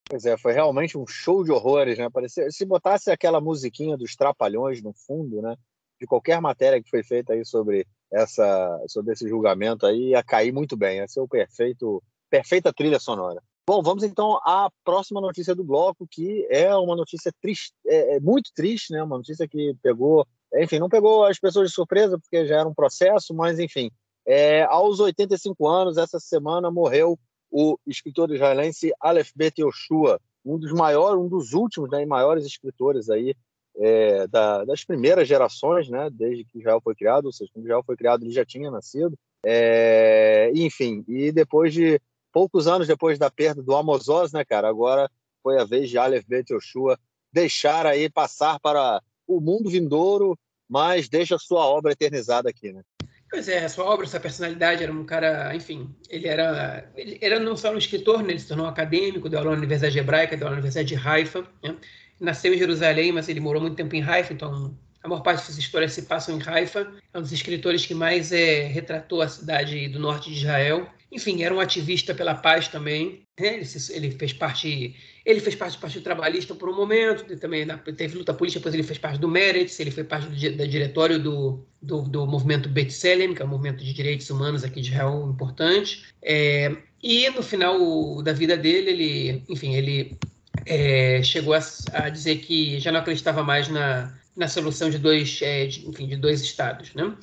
[0.10, 2.10] Pois é, foi realmente um show de horrores, né?
[2.12, 5.56] Parecia, se botasse aquela musiquinha dos Trapalhões no fundo, né?
[6.02, 10.52] De qualquer matéria que foi feita aí sobre essa, sobre esse julgamento aí, ia cair
[10.52, 10.98] muito bem.
[10.98, 13.42] Ia ser o perfeito perfeita trilha sonora.
[13.68, 18.20] Bom, vamos então à próxima notícia do bloco, que é uma notícia triste, é, é
[18.20, 19.04] muito triste, né?
[19.04, 22.74] Uma notícia que pegou, enfim, não pegou as pessoas de surpresa porque já era um
[22.74, 23.92] processo, mas enfim,
[24.26, 27.18] é, aos 85 anos, essa semana morreu
[27.52, 33.10] o escritor israelense Aleph Bet Yoshua, um dos maiores, um dos últimos né, maiores escritores
[33.10, 33.36] aí
[33.80, 37.84] é, da, das primeiras gerações, né, desde que Israel foi criado, ou seja, quando Israel
[37.86, 39.18] foi criado ele já tinha nascido.
[39.44, 42.00] É, enfim, e depois de
[42.32, 45.10] poucos anos depois da perda do Amos Oz, né, cara, agora
[45.42, 47.00] foi a vez de Aleph Bet Yoshua
[47.32, 50.38] deixar aí passar para o mundo vindouro,
[50.68, 52.82] mas deixa sua obra eternizada aqui, né?
[53.30, 57.56] Pois é, sua obra, sua personalidade, era um cara, enfim, ele era, ele era não
[57.56, 60.48] só um escritor, né, ele se tornou um acadêmico, deu aula na Universidade Hebraica, deu
[60.48, 61.76] aula na Universidade de Haifa, né?
[62.20, 65.58] nasceu em Jerusalém, mas ele morou muito tempo em Haifa, então a maior parte dessas
[65.58, 66.92] histórias se passam em Haifa.
[67.14, 70.90] É um dos escritores que mais é, retratou a cidade do norte de Israel.
[71.12, 73.24] Enfim, era um ativista pela paz também.
[73.40, 73.56] Né?
[73.56, 74.96] Ele, se, ele, fez parte,
[75.26, 77.24] ele fez parte do Partido Trabalhista por um momento.
[77.38, 79.80] Também teve luta política, depois ele fez parte do Meretz.
[79.80, 83.84] Ele foi parte do, do diretório do, do, do movimento B'Tselem, que é um movimento
[83.84, 86.06] de direitos humanos aqui de Israel importante.
[86.22, 90.18] É, e no final da vida dele, ele, enfim, ele
[90.66, 91.60] é, chegou a,
[91.94, 96.08] a, dizer que já não acreditava mais na, na solução de dois, é, de, enfim,
[96.08, 97.16] de dois estados, né?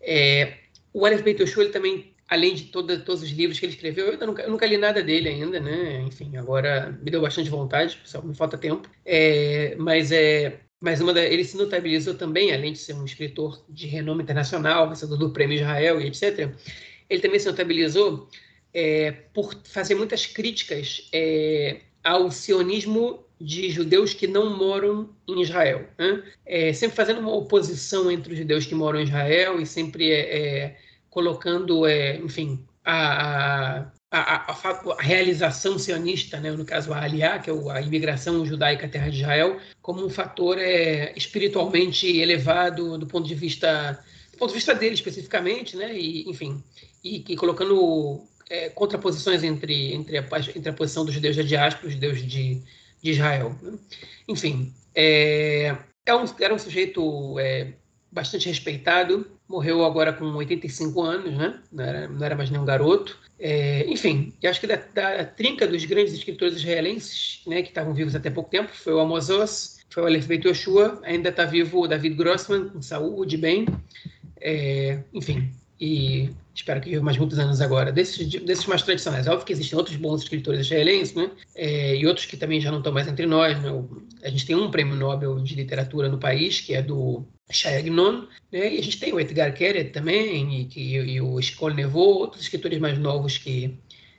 [0.00, 0.54] É,
[0.92, 4.42] o Aleph Beit ele também, além de todos os livros que ele escreveu, eu nunca,
[4.42, 6.00] eu nunca, li nada dele ainda, né?
[6.06, 8.88] Enfim, agora me deu bastante vontade, só me falta tempo.
[9.04, 13.62] É, mas é, mas uma da, ele se notabilizou também, além de ser um escritor
[13.68, 16.54] de renome internacional, vencedor do Prêmio Israel e etc.
[17.08, 18.28] Ele também se notabilizou
[18.72, 25.84] é, por fazer muitas críticas é, ao sionismo de judeus que não moram em Israel.
[25.98, 26.22] Né?
[26.46, 30.38] É, sempre fazendo uma oposição entre os judeus que moram em Israel e sempre é,
[30.38, 30.76] é
[31.10, 36.50] colocando, é, enfim, a, a, a, a, realização sionista, né?
[36.52, 40.08] no caso a Aliá, que é a imigração judaica à terra de Israel, como um
[40.08, 45.94] fator é, espiritualmente elevado do ponto de vista do ponto de vista dele especificamente, né?
[45.94, 46.62] E, enfim,
[47.04, 51.86] e, e colocando é, contraposições entre, entre, a, entre a posição dos judeus da diáspora
[51.86, 52.62] e os judeus de,
[53.02, 53.54] de Israel.
[53.60, 53.78] Né?
[54.26, 57.72] Enfim, é, é um, era um sujeito é,
[58.10, 61.60] bastante respeitado, morreu agora com 85 anos, né?
[61.70, 63.18] não, era, não era mais nenhum garoto.
[63.38, 67.94] É, enfim, eu acho que da, da, trinca dos grandes escritores israelenses, né, que estavam
[67.94, 71.44] vivos até pouco tempo, foi o Amos Oz, foi o Aleph Beit Yoshua, ainda está
[71.44, 73.66] vivo o David Grossman, com saúde, bem.
[74.40, 79.26] É, enfim, e espero que viva mais muitos anos agora, desses, desses mais tradicionais.
[79.26, 81.30] Óbvio que existem outros bons escritores israelenses, né?
[81.54, 83.58] É, e outros que também já não estão mais entre nós.
[83.62, 83.70] Né?
[84.22, 88.26] A gente tem um prêmio Nobel de literatura no país, que é do Shai Agnon,
[88.52, 88.74] né?
[88.74, 92.42] e a gente tem o Edgar Keret também, e, que, e o Escol Nevô, outros
[92.42, 93.74] escritores mais novos que,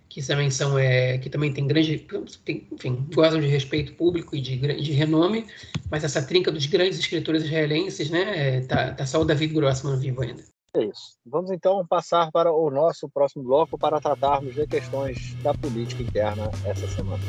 [0.10, 2.00] que também são é, que também tem grande
[2.44, 5.46] tem, enfim gozam de respeito público e de, de renome
[5.90, 9.98] mas essa trinca dos grandes escritores israelenses né é, tá, tá só o David Grossman
[9.98, 10.44] vivo ainda
[10.74, 11.18] é isso.
[11.26, 16.50] Vamos então passar para o nosso próximo bloco para tratarmos de questões da política interna
[16.66, 17.22] essa semana.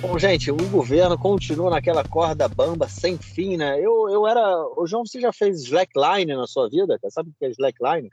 [0.00, 3.78] Bom, gente, o governo continua naquela corda bamba sem fim, né?
[3.78, 4.66] Eu, eu era.
[4.76, 6.98] O João, você já fez slackline na sua vida?
[7.10, 8.10] Sabe o que é slackline?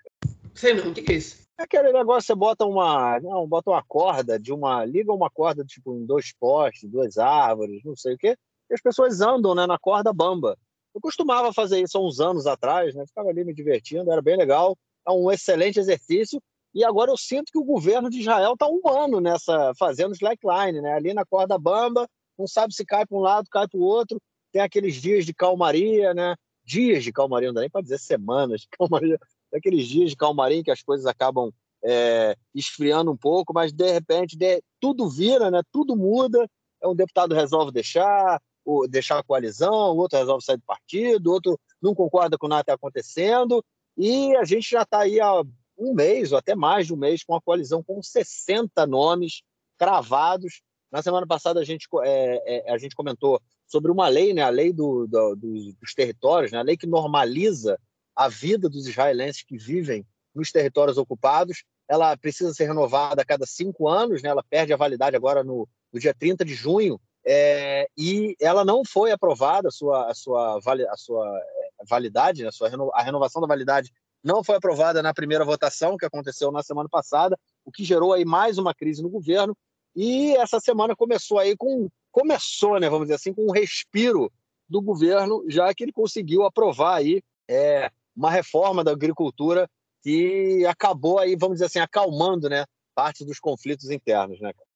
[0.54, 1.48] Sei não, o que é isso?
[1.58, 3.20] É aquele negócio, você bota uma.
[3.22, 4.86] Não, bota uma corda de uma.
[4.86, 8.38] Liga uma corda, tipo, em dois postes, duas árvores, não sei o quê.
[8.70, 10.58] E as pessoas andam né, na corda bamba.
[10.98, 13.06] Eu costumava fazer isso há uns anos atrás, né?
[13.06, 14.76] Ficava ali me divertindo, era bem legal.
[15.08, 16.42] É um excelente exercício.
[16.74, 20.82] E agora eu sinto que o governo de Israel está um ano nessa fazendo slackline,
[20.82, 20.94] né?
[20.94, 24.20] Ali na corda bamba, não sabe se cai para um lado, cai para o outro.
[24.52, 26.36] Tem aqueles dias de calmaria, né?
[26.66, 29.20] Dias de calmaria, não dá nem para dizer semanas de calmaria.
[29.52, 31.52] Tem aqueles dias de calmaria em que as coisas acabam
[31.86, 35.62] é, esfriando um pouco, mas de repente de, tudo vira, né?
[35.72, 36.50] Tudo muda.
[36.84, 38.42] Um deputado resolve deixar,
[38.90, 42.64] deixar a coalizão, o outro resolve sair do partido, o outro não concorda com nada
[42.64, 43.64] que está acontecendo,
[43.98, 45.42] e a gente já está aí há
[45.78, 49.44] um mês, ou até mais de um mês, com a coalizão com 60 nomes
[49.78, 50.62] cravados.
[50.92, 54.50] Na semana passada a gente, é, é, a gente comentou sobre uma lei, né, a
[54.50, 57.80] lei do, do, dos territórios, né, a lei que normaliza
[58.16, 61.64] a vida dos israelenses que vivem nos territórios ocupados.
[61.88, 65.68] Ela precisa ser renovada a cada cinco anos, né, ela perde a validade agora no,
[65.92, 70.60] no dia 30 de junho é, e ela não foi aprovada, a sua, a sua,
[70.60, 73.92] a sua é, validade, a, sua a renovação da validade
[74.24, 78.24] não foi aprovada na primeira votação que aconteceu na semana passada, o que gerou aí
[78.24, 79.56] mais uma crise no governo.
[79.94, 84.32] E essa semana começou aí com começou, né, vamos dizer assim, com um respiro
[84.68, 89.70] do governo, já que ele conseguiu aprovar aí é, uma reforma da agricultura
[90.02, 94.54] que acabou aí, vamos dizer assim, acalmando, né, parte dos conflitos internos, né?
[94.54, 94.67] Pois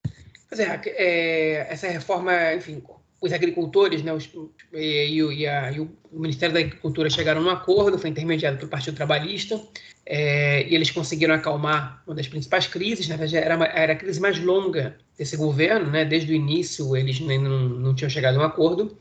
[0.60, 2.82] é, é essa reforma, enfim,
[3.22, 4.30] os agricultores né, os,
[4.74, 8.96] e, e, a, e, o Ministério da Agricultura chegaram num acordo, foi intermediado pelo Partido
[8.96, 9.62] Trabalhista,
[10.06, 14.20] é, e eles conseguiram acalmar uma das principais crises, verdade era, uma, era a crise
[14.20, 18.42] mais longa desse governo, né, desde o início eles nem, não, não tinham chegado a
[18.42, 18.98] um acordo,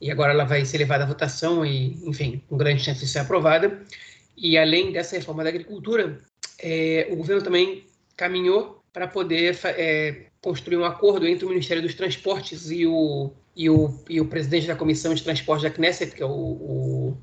[0.00, 3.20] e agora ela vai ser levada à votação e, enfim, com grande chance de ser
[3.20, 3.80] aprovada.
[4.36, 6.20] E além dessa reforma da agricultura,
[6.60, 11.92] é, o governo também caminhou para poder é, construir um acordo entre o Ministério dos
[11.92, 16.22] Transportes e o, e o, e o presidente da Comissão de Transporte da Knesset, que
[16.22, 17.16] é o, o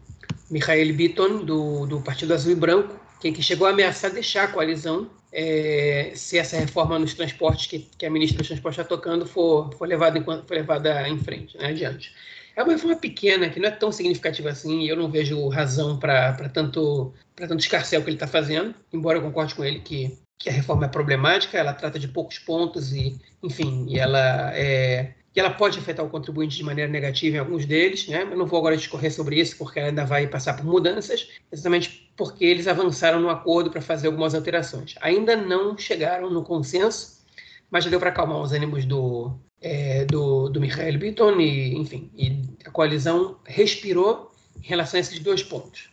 [0.52, 4.48] Michael Bitton, do, do Partido Azul e Branco, que, que chegou a ameaçar deixar a
[4.50, 9.26] coalizão é, se essa reforma nos transportes que, que a ministra dos Transportes está tocando
[9.26, 12.14] for, for, levada, em, for levada em frente, né, adiante.
[12.56, 15.98] É uma reforma pequena, que não é tão significativa assim, e eu não vejo razão
[15.98, 20.50] para tanto, tanto escarcel que ele está fazendo, embora eu concorde com ele que, que
[20.50, 25.40] a reforma é problemática, ela trata de poucos pontos e, enfim, e ela é, e
[25.40, 28.24] ela pode afetar o contribuinte de maneira negativa em alguns deles, né?
[28.24, 32.12] Eu não vou agora discorrer sobre isso, porque ela ainda vai passar por mudanças, exatamente
[32.16, 34.96] porque eles avançaram no acordo para fazer algumas alterações.
[35.02, 37.24] Ainda não chegaram no consenso,
[37.72, 42.12] mas já deu para acalmar os ânimos do, é, do, do Michael Bitton e, enfim,
[42.16, 45.93] e a coalizão respirou em relação a esses dois pontos.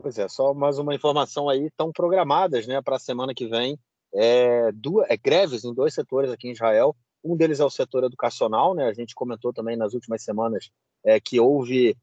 [0.00, 3.78] Pois é, só mais uma informação aí, estão programadas né, para a semana que vem
[4.14, 8.04] é, duas, é, greves em dois setores aqui em Israel, um deles é o setor
[8.04, 8.86] educacional, né?
[8.86, 10.70] A gente comentou também nas últimas semanas
[11.04, 11.96] é, que houve,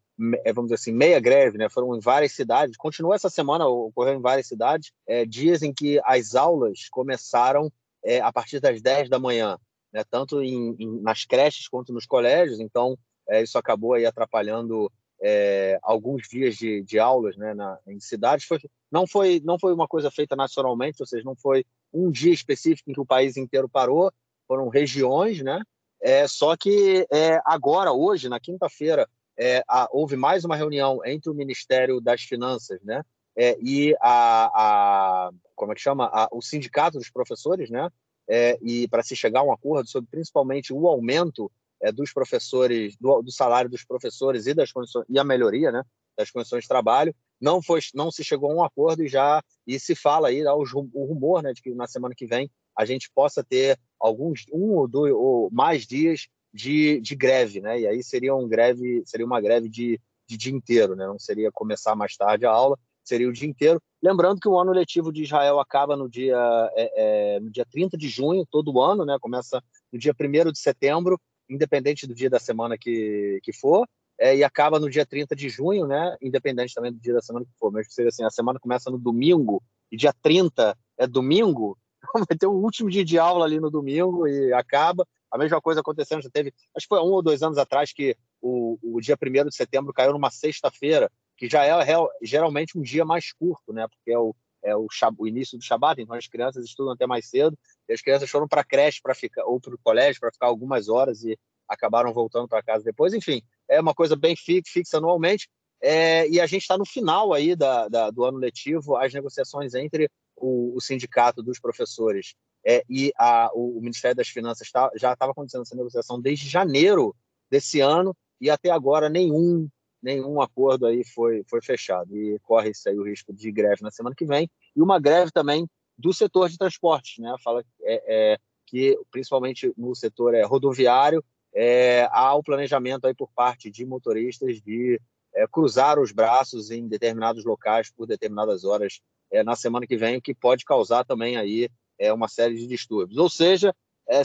[0.44, 1.70] é, vamos dizer assim, meia greve, né?
[1.70, 2.78] Foram em várias cidades.
[2.78, 7.72] Continua essa semana, ocorreu em várias cidades, é, dias em que as aulas começaram
[8.04, 9.58] é, a partir das 10 da manhã,
[9.92, 10.04] né?
[10.10, 12.60] Tanto em, em, nas creches quanto nos colégios.
[12.60, 12.98] Então,
[13.30, 17.54] é, isso acabou aí atrapalhando é, alguns dias de, de aulas, né?
[17.54, 18.46] Na, em cidades.
[18.46, 18.60] Foi,
[18.92, 22.90] não foi não foi uma coisa feita nacionalmente, ou seja, não foi um dia específico
[22.90, 24.12] em que o país inteiro parou
[24.48, 25.62] foram regiões, né?
[26.02, 31.34] É, só que é, agora, hoje, na quinta-feira, é, houve mais uma reunião entre o
[31.34, 33.04] Ministério das Finanças, né?
[33.36, 36.06] É, e a, a, como é que chama?
[36.14, 37.90] A, o sindicato dos professores, né?
[38.28, 41.52] É, e para se chegar a um acordo sobre principalmente o aumento
[41.86, 45.84] é, dos professores, do, do, salário dos professores e das condições e a melhoria, né?
[46.18, 49.80] Das condições de trabalho, não foi, não se chegou a um acordo e já e
[49.80, 53.44] se fala aí o rumor, né, de que na semana que vem a gente possa
[53.44, 57.80] ter alguns um ou dois ou mais dias de, de greve, né?
[57.82, 61.06] E aí seria um greve, seria uma greve de, de dia inteiro, né?
[61.06, 63.82] Não seria começar mais tarde a aula, seria o dia inteiro.
[64.02, 66.38] Lembrando que o ano letivo de Israel acaba no dia,
[66.76, 69.18] é, é, no dia 30 de junho, todo ano, né?
[69.22, 71.20] Começa no dia 1 de setembro,
[71.50, 73.88] independente do dia da semana que, que for,
[74.20, 76.16] é, e acaba no dia 30 de junho, né?
[76.22, 77.72] Independente também do dia da semana que for.
[77.72, 81.78] Mas seria assim, a semana começa no domingo, e dia 30 é domingo,
[82.28, 85.06] vai ter o último dia de aula ali no domingo e acaba.
[85.32, 88.16] A mesma coisa acontecendo, já teve, acho que foi um ou dois anos atrás que
[88.42, 91.74] o, o dia 1 de setembro caiu numa sexta-feira, que já é
[92.22, 93.86] geralmente um dia mais curto, né?
[93.88, 97.28] Porque é o, é o, o início do Shabat, então as crianças estudam até mais
[97.28, 100.32] cedo, e as crianças foram para a creche para ficar, ou para o colégio para
[100.32, 103.14] ficar algumas horas e acabaram voltando para casa depois.
[103.14, 105.50] Enfim, é uma coisa bem fixa anualmente.
[105.82, 109.74] É, e a gente está no final aí da, da, do ano letivo, as negociações
[109.76, 112.34] entre o, o sindicato dos professores
[112.66, 116.50] é, e a, o, o, Ministério das Finanças tá, já estava acontecendo essa negociação desde
[116.50, 117.16] janeiro
[117.50, 119.70] desse ano e até agora nenhum
[120.02, 124.16] nenhum acordo aí foi foi fechado e corre-se aí o risco de greve na semana
[124.16, 125.68] que vem e uma greve também
[125.98, 127.34] do setor de transportes, né?
[127.44, 133.30] Fala é, é, que principalmente no setor é, rodoviário é, há o planejamento aí por
[133.34, 135.00] parte de motoristas de
[135.34, 139.00] é, cruzar os braços em determinados locais por determinadas horas
[139.32, 141.70] é, na semana que vem, o que pode causar também aí
[142.14, 143.18] uma série de distúrbios.
[143.18, 143.74] Ou seja,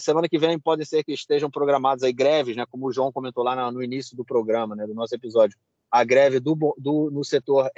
[0.01, 3.45] semana que vem pode ser que estejam programadas aí greves, né, como o João comentou
[3.45, 5.57] lá no início do programa, né, do nosso episódio,
[5.89, 7.71] a greve do, do no setor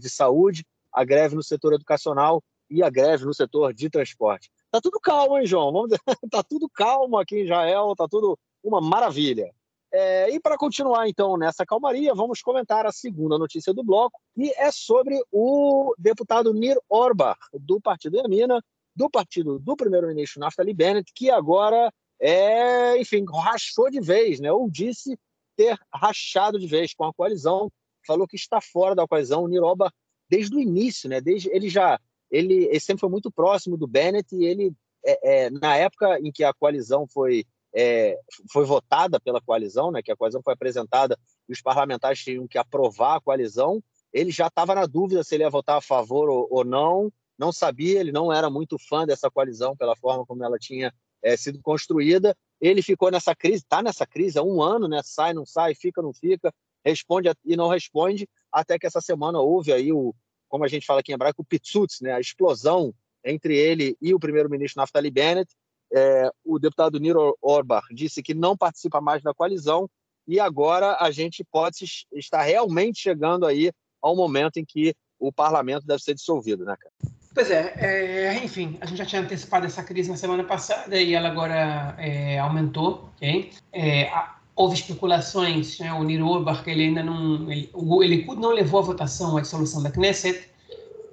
[0.00, 4.50] de saúde, a greve no setor educacional e a greve no setor de transporte.
[4.70, 5.72] Tá tudo calmo, hein, João?
[5.72, 5.90] Vamos
[6.30, 9.52] tá tudo calmo aqui em Israel, tá tudo uma maravilha.
[9.92, 14.52] É, e para continuar, então, nessa calmaria, vamos comentar a segunda notícia do bloco, que
[14.56, 18.60] é sobre o deputado Nir Orbach, do Partido Yamina,
[18.94, 24.52] do partido do primeiro-ministro Naftali Bennett, que agora, é, enfim, rachou de vez, né?
[24.52, 25.16] ou disse
[25.56, 27.70] ter rachado de vez com a coalizão,
[28.04, 29.44] falou que está fora da coalizão.
[29.44, 29.94] O Nir Orbach,
[30.28, 31.20] desde o início, né?
[31.20, 32.00] desde ele já
[32.34, 34.72] ele, ele sempre foi muito próximo do Bennett e ele,
[35.04, 37.44] é, é, na época em que a coalizão foi
[37.76, 38.18] é,
[38.52, 41.18] foi votada pela coalizão, né, que a coalizão foi apresentada
[41.48, 43.82] e os parlamentares tinham que aprovar a coalizão,
[44.12, 47.50] ele já estava na dúvida se ele ia votar a favor ou, ou, não, não
[47.50, 51.60] sabia, ele não era muito fã dessa coalizão pela forma como ela tinha é, sido
[51.60, 52.36] construída.
[52.60, 55.00] Ele ficou nessa crise, está nessa crise há um ano, né?
[55.02, 56.54] sai, não sai, fica, não fica,
[56.84, 60.14] responde e não responde, até que essa semana houve aí o,
[60.54, 62.12] como a gente fala aqui em hebraico, o pitsutz, né?
[62.12, 62.94] a explosão
[63.24, 65.52] entre ele e o primeiro-ministro Naftali Bennett.
[65.92, 69.90] É, o deputado Niro Orbach disse que não participa mais da coalizão
[70.28, 75.88] e agora a gente pode estar realmente chegando aí ao momento em que o parlamento
[75.88, 76.94] deve ser dissolvido, né, cara?
[77.34, 81.14] Pois é, é, enfim, a gente já tinha antecipado essa crise na semana passada e
[81.14, 83.50] ela agora é, aumentou, ok?
[83.72, 84.08] É,
[84.56, 88.82] houve especulações, né, o Niro Orbach, ele ainda não, ele, o Likud não levou a
[88.82, 90.48] votação a dissolução da Knesset,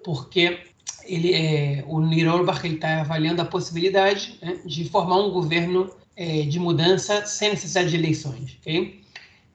[0.04, 0.60] porque
[1.06, 6.44] ele, é, o Niro Orbach está avaliando a possibilidade né, de formar um governo é,
[6.44, 9.02] de mudança sem necessidade de eleições, ok?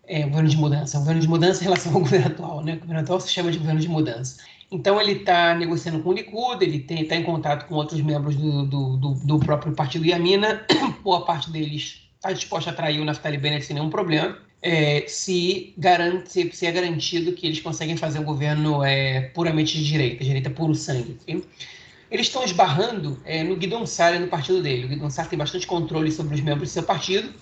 [0.09, 2.75] É, governo de mudança, governo de mudança em relação ao governo atual, né?
[2.75, 4.39] O governo atual se chama de governo de mudança.
[4.71, 8.67] Então ele está negociando com o Likud, ele está em contato com outros membros do,
[8.67, 10.65] do, do, do próprio partido Yamina,
[11.05, 15.73] boa parte deles está disposta a trair o Naftali Bennett sem nenhum problema, é, se,
[15.77, 20.51] garante, se, é garantido que eles conseguem fazer um governo é, puramente de direita, direita
[20.51, 21.19] puro sangue.
[22.11, 24.87] Eles estão esbarrando é, no Guidon Sara e no partido dele.
[24.87, 27.33] O Guidon Sara tem bastante controle sobre os membros do seu partido.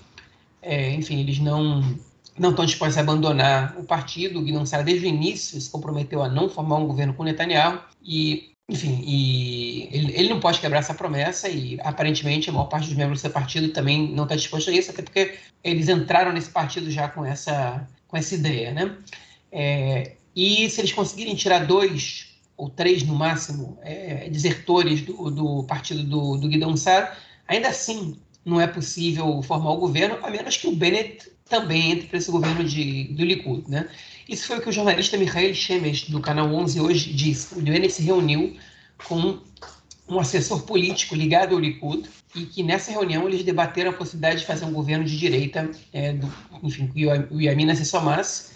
[0.60, 1.82] É, enfim, eles não
[2.36, 4.40] não estão dispostos a abandonar o partido.
[4.40, 7.80] O Guidon Sara, desde o início, se comprometeu a não formar um governo com Netanyahu.
[8.02, 12.88] E enfim, e ele, ele, não pode quebrar essa promessa e aparentemente a maior parte
[12.88, 16.32] dos membros do seu partido também não está disposto a isso, até porque eles entraram
[16.32, 18.96] nesse partido já com essa, com essa ideia, né?
[19.52, 25.64] É, e se eles conseguirem tirar dois ou três no máximo é, desertores do, do
[25.64, 30.56] partido do, do Guidon Sar, ainda assim não é possível formar o governo, a menos
[30.56, 33.88] que o Bennett também entre para esse governo de, do Likud, né?
[34.28, 37.58] Isso foi o que o jornalista Michael Shemesh, do Canal 11, hoje disse.
[37.58, 38.56] O Bennett se reuniu
[39.06, 39.38] com
[40.08, 44.46] um assessor político ligado ao Likud e que nessa reunião eles debateram a possibilidade de
[44.46, 46.32] fazer um governo de direita, é, do,
[46.62, 48.52] enfim, que o Yamina se somasse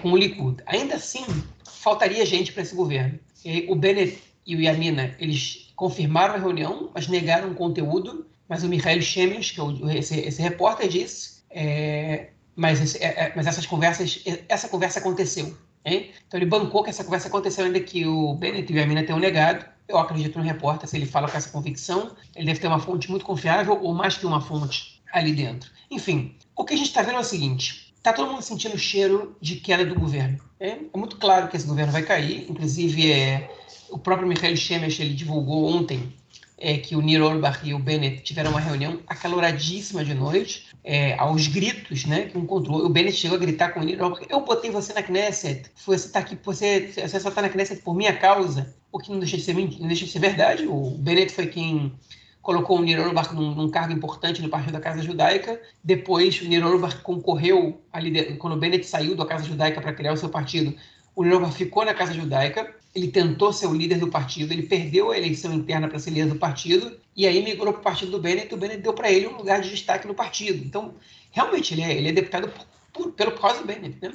[0.00, 0.62] com o Likud.
[0.66, 1.24] Ainda assim,
[1.64, 3.18] faltaria gente para esse governo.
[3.44, 8.64] E o Bennett e o Yamina, eles confirmaram a reunião, mas negaram o conteúdo, mas
[8.64, 13.46] o Michael Shemesh, que é o, esse, esse repórter, disse é, mas, é, é, mas
[13.46, 15.56] essas conversas, essa conversa aconteceu.
[15.84, 16.10] Hein?
[16.26, 19.18] Então ele bancou que essa conversa aconteceu ainda que o Bennett e a Mina tenham
[19.18, 19.64] negado.
[19.88, 23.10] Eu acredito no repórter, se ele fala com essa convicção, ele deve ter uma fonte
[23.10, 25.70] muito confiável ou mais que uma fonte ali dentro.
[25.90, 28.78] Enfim, o que a gente está vendo é o seguinte: está todo mundo sentindo o
[28.78, 30.38] cheiro de queda do governo.
[30.60, 32.46] É, é muito claro que esse governo vai cair.
[32.48, 33.50] Inclusive, é,
[33.90, 36.14] o próprio Michael Shemesh ele divulgou ontem
[36.62, 41.14] é, que o Nir Orbach e o Bennett tiveram uma reunião acaloradíssima de noite, é,
[41.18, 42.86] aos gritos, né, que encontrou.
[42.86, 46.08] O Bennett chegou a gritar com o Nir Orbach, eu botei você na Knesset, você
[46.08, 49.36] tá aqui, você, você só está na Knesset por minha causa, o que não deixa
[49.36, 50.66] de ser, não deixa de ser verdade.
[50.66, 51.92] O Bennett foi quem
[52.40, 55.60] colocou o Nir Orbach num, num, cargo importante no Partido da Casa Judaica.
[55.82, 58.36] Depois, o Nir Orbach concorreu, a lider...
[58.36, 60.74] quando o Bennett saiu da Casa Judaica para criar o seu partido,
[61.16, 64.64] o Nir Orbach ficou na Casa Judaica ele tentou ser o líder do partido, ele
[64.64, 68.12] perdeu a eleição interna para ser líder do partido, e aí migrou para o partido
[68.12, 70.62] do Bennett, e o Bennett deu para ele um lugar de destaque no partido.
[70.64, 70.94] Então,
[71.30, 73.96] realmente, ele é, ele é deputado por, por, pelo causa do Bennett.
[74.00, 74.12] Né?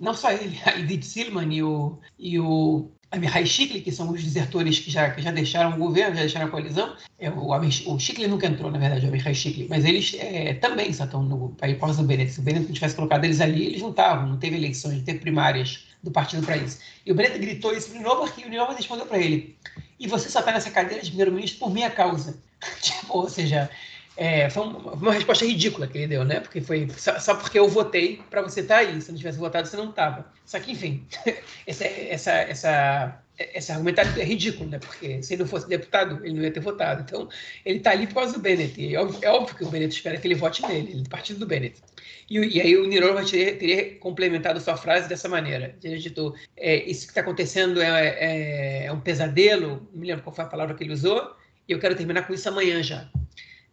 [0.00, 4.22] Não só ele, a Edith Silman e o, e o Amihai Shikli, que são os
[4.22, 6.96] desertores que já, que já deixaram o governo, já deixaram a coalizão.
[7.18, 10.92] É, o, o Shikli nunca entrou, na verdade, o Amihai Shikli, mas eles é, também
[10.92, 12.32] só estão no país do Bennett.
[12.32, 15.20] Se o Bennett tivesse colocado eles ali, eles não estavam, não teve eleições, não teve
[15.20, 16.80] primárias do partido para isso.
[17.06, 19.56] E o Bennett gritou isso para o Nova e o Nova respondeu para ele:
[19.98, 22.36] E você só está nessa cadeira de primeiro-ministro por minha causa.
[22.82, 23.70] tipo, ou seja,
[24.16, 26.38] é, foi uma resposta ridícula que ele deu, né?
[26.38, 29.00] Porque foi só, porque eu votei para você estar tá aí.
[29.00, 30.26] Se não tivesse votado, você não estava.
[30.46, 31.04] Só que, enfim,
[31.66, 34.78] essa, essa, essa, esse argumentário é ridículo, né?
[34.78, 37.02] Porque se ele não fosse deputado, ele não ia ter votado.
[37.02, 37.28] Então,
[37.64, 38.94] ele está ali por causa do Bennett.
[38.94, 41.40] É óbvio, é óbvio que o Bennett espera que ele vote nele, ele do partido
[41.40, 41.82] do Bennett.
[42.30, 45.74] E, e aí o Nirova teria, teria, complementado sua frase dessa maneira.
[45.82, 50.22] Ele dito, é, isso que está acontecendo é, é, é, um pesadelo, não me lembro
[50.22, 51.34] qual foi a palavra que ele usou,
[51.68, 53.10] e eu quero terminar com isso amanhã já.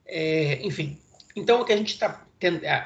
[0.05, 0.97] É, enfim,
[1.35, 2.25] então o que a gente está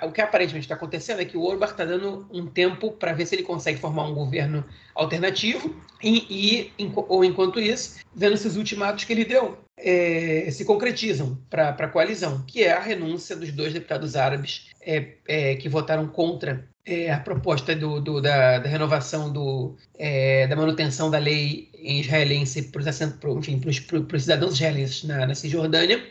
[0.04, 3.26] o que aparentemente está acontecendo é que o Orbach está dando um tempo para ver
[3.26, 8.58] se ele consegue formar um governo alternativo e, e ou enquanto isso, vendo se os
[8.58, 13.52] ultimatos que ele deu é, se concretizam para a coalizão, que é a renúncia dos
[13.52, 18.70] dois deputados árabes é, é, que votaram contra é, a proposta do, do, da, da,
[18.70, 26.04] renovação do, é, da manutenção da lei israelense para os cidadãos israelenses na, na Cisjordânia,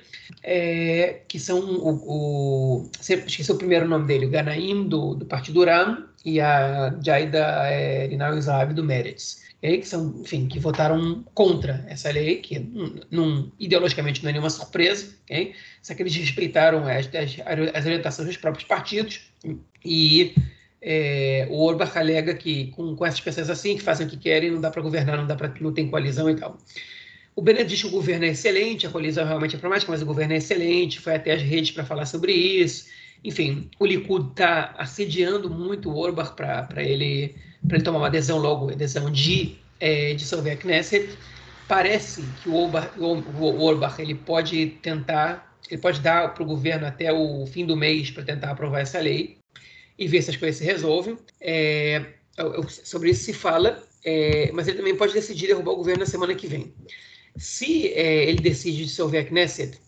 [0.42, 5.64] é, que são o, o esqueci o primeiro nome dele, o Ganaim do, do Partido
[5.64, 8.34] Ram e a Jaida é, Rinal
[8.74, 9.44] do Meretz.
[9.60, 12.58] que são, enfim, que votaram contra essa lei, que
[13.10, 15.54] num, ideologicamente não é nenhuma surpresa, okay?
[15.82, 17.36] só que eles respeitaram as, as,
[17.74, 19.20] as orientações dos próprios partidos
[19.84, 20.34] e
[20.86, 24.50] é, o Orbach alega que com, com essas pessoas assim, que fazem o que querem,
[24.50, 26.58] não dá para governar, não dá para não tem coalizão e tal.
[27.34, 30.06] O Bennett diz que o governo é excelente, a coalizão realmente é problemática, mas o
[30.06, 32.86] governo é excelente, foi até as redes para falar sobre isso.
[33.24, 37.34] Enfim, o Likud está assediando muito o Orbach para ele,
[37.68, 41.08] ele tomar uma adesão logo, adesão de é, dissolver a Knesset.
[41.66, 46.86] Parece que o Orbach, o Orbach ele pode tentar, ele pode dar para o governo
[46.86, 49.38] até o fim do mês para tentar aprovar essa lei
[49.98, 51.16] e ver se as coisas se resolvem.
[51.40, 52.04] É,
[52.68, 56.34] sobre isso se fala, é, mas ele também pode decidir derrubar o governo na semana
[56.34, 56.74] que vem.
[57.36, 59.78] Se é, ele decide dissolver a Knesset,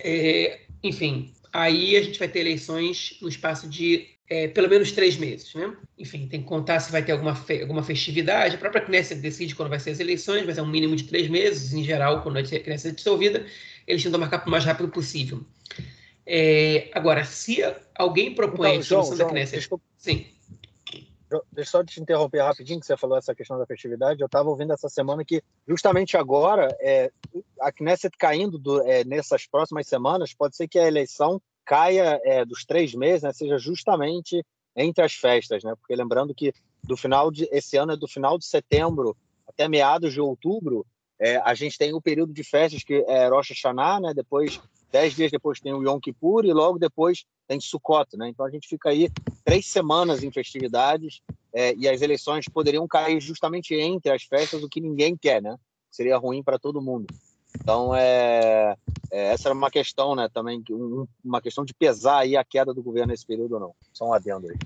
[0.00, 5.16] é, enfim, aí a gente vai ter eleições no espaço de é, pelo menos três
[5.16, 5.74] meses, né?
[5.98, 8.56] Enfim, tem que contar se vai ter alguma, fe alguma festividade.
[8.56, 11.28] A própria Knesset decide quando vai ser as eleições, mas é um mínimo de três
[11.28, 11.72] meses.
[11.72, 13.46] Em geral, quando a Knesset é dissolvida,
[13.86, 15.42] eles tentam marcar o mais rápido possível.
[16.30, 17.58] É, agora, se
[17.94, 19.56] alguém propõe então, a dissolução João, da Knesset...
[19.56, 19.84] Desculpa.
[19.96, 20.26] Sim.
[21.50, 24.20] Deixa só te interromper rapidinho, que você falou essa questão da festividade.
[24.20, 27.10] Eu estava ouvindo essa semana que, justamente agora, é,
[27.60, 32.44] a Knesset caindo do, é, nessas próximas semanas, pode ser que a eleição caia é,
[32.44, 34.44] dos três meses, né, seja justamente
[34.76, 35.74] entre as festas, né?
[35.80, 36.52] Porque lembrando que
[36.84, 39.16] do final de esse ano é do final de setembro
[39.46, 40.86] até meados de outubro,
[41.18, 44.14] é, a gente tem o período de festas que é Rosh Hashanah, né?
[44.14, 44.60] Depois
[44.90, 48.28] Dez dias depois tem o Yom Kippur e logo depois tem Sukkot, né?
[48.28, 49.10] Então a gente fica aí
[49.44, 51.20] três semanas em festividades
[51.52, 55.56] é, e as eleições poderiam cair justamente entre as festas, o que ninguém quer, né?
[55.90, 57.06] Seria ruim para todo mundo.
[57.60, 58.76] Então é,
[59.10, 60.28] é, essa era uma questão, né?
[60.32, 63.74] Também um, uma questão de pesar aí a queda do governo nesse período ou não.
[63.92, 64.56] Só um adendo aí.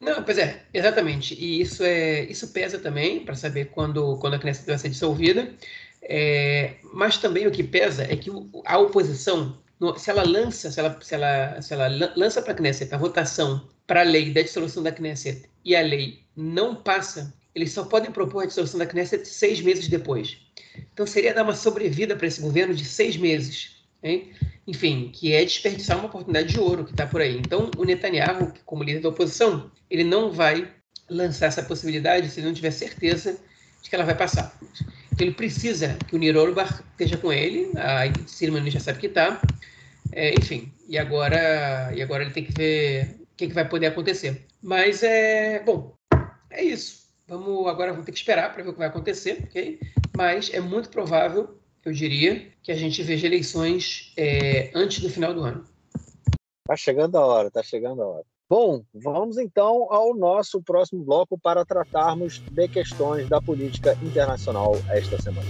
[0.00, 1.34] Não, pois é, exatamente.
[1.34, 5.52] E isso é isso pesa também para saber quando quando a Knesset vai ser dissolvida.
[6.02, 8.28] É, mas também o que pesa é que
[8.64, 9.61] a oposição
[9.96, 13.68] se ela lança, se ela, se ela, se ela lança para a Knesset a votação
[13.86, 18.10] para a lei da dissolução da Knesset e a lei não passa, eles só podem
[18.10, 20.38] propor a dissolução da Knesset seis meses depois.
[20.92, 23.82] Então seria dar uma sobrevida para esse governo de seis meses.
[24.02, 24.32] Hein?
[24.66, 27.36] Enfim, que é desperdiçar uma oportunidade de ouro que está por aí.
[27.36, 30.70] Então o Netanyahu, como líder da oposição, ele não vai
[31.08, 33.38] lançar essa possibilidade se ele não tiver certeza
[33.82, 34.56] de que ela vai passar.
[35.12, 36.34] Então ele precisa que o Nir
[36.92, 39.40] esteja com ele, a Silman já sabe que está,
[40.12, 43.86] é, enfim, e agora, e agora ele tem que ver o que, que vai poder
[43.86, 44.46] acontecer.
[44.62, 45.94] Mas é bom,
[46.50, 47.02] é isso.
[47.26, 49.80] Vamos agora vamos ter que esperar para ver o que vai acontecer, ok?
[50.16, 55.32] Mas é muito provável, eu diria, que a gente veja eleições é, antes do final
[55.32, 55.64] do ano.
[56.66, 58.24] Tá chegando a hora, tá chegando a hora.
[58.48, 65.20] Bom, vamos então ao nosso próximo bloco para tratarmos de questões da política internacional esta
[65.20, 65.48] semana.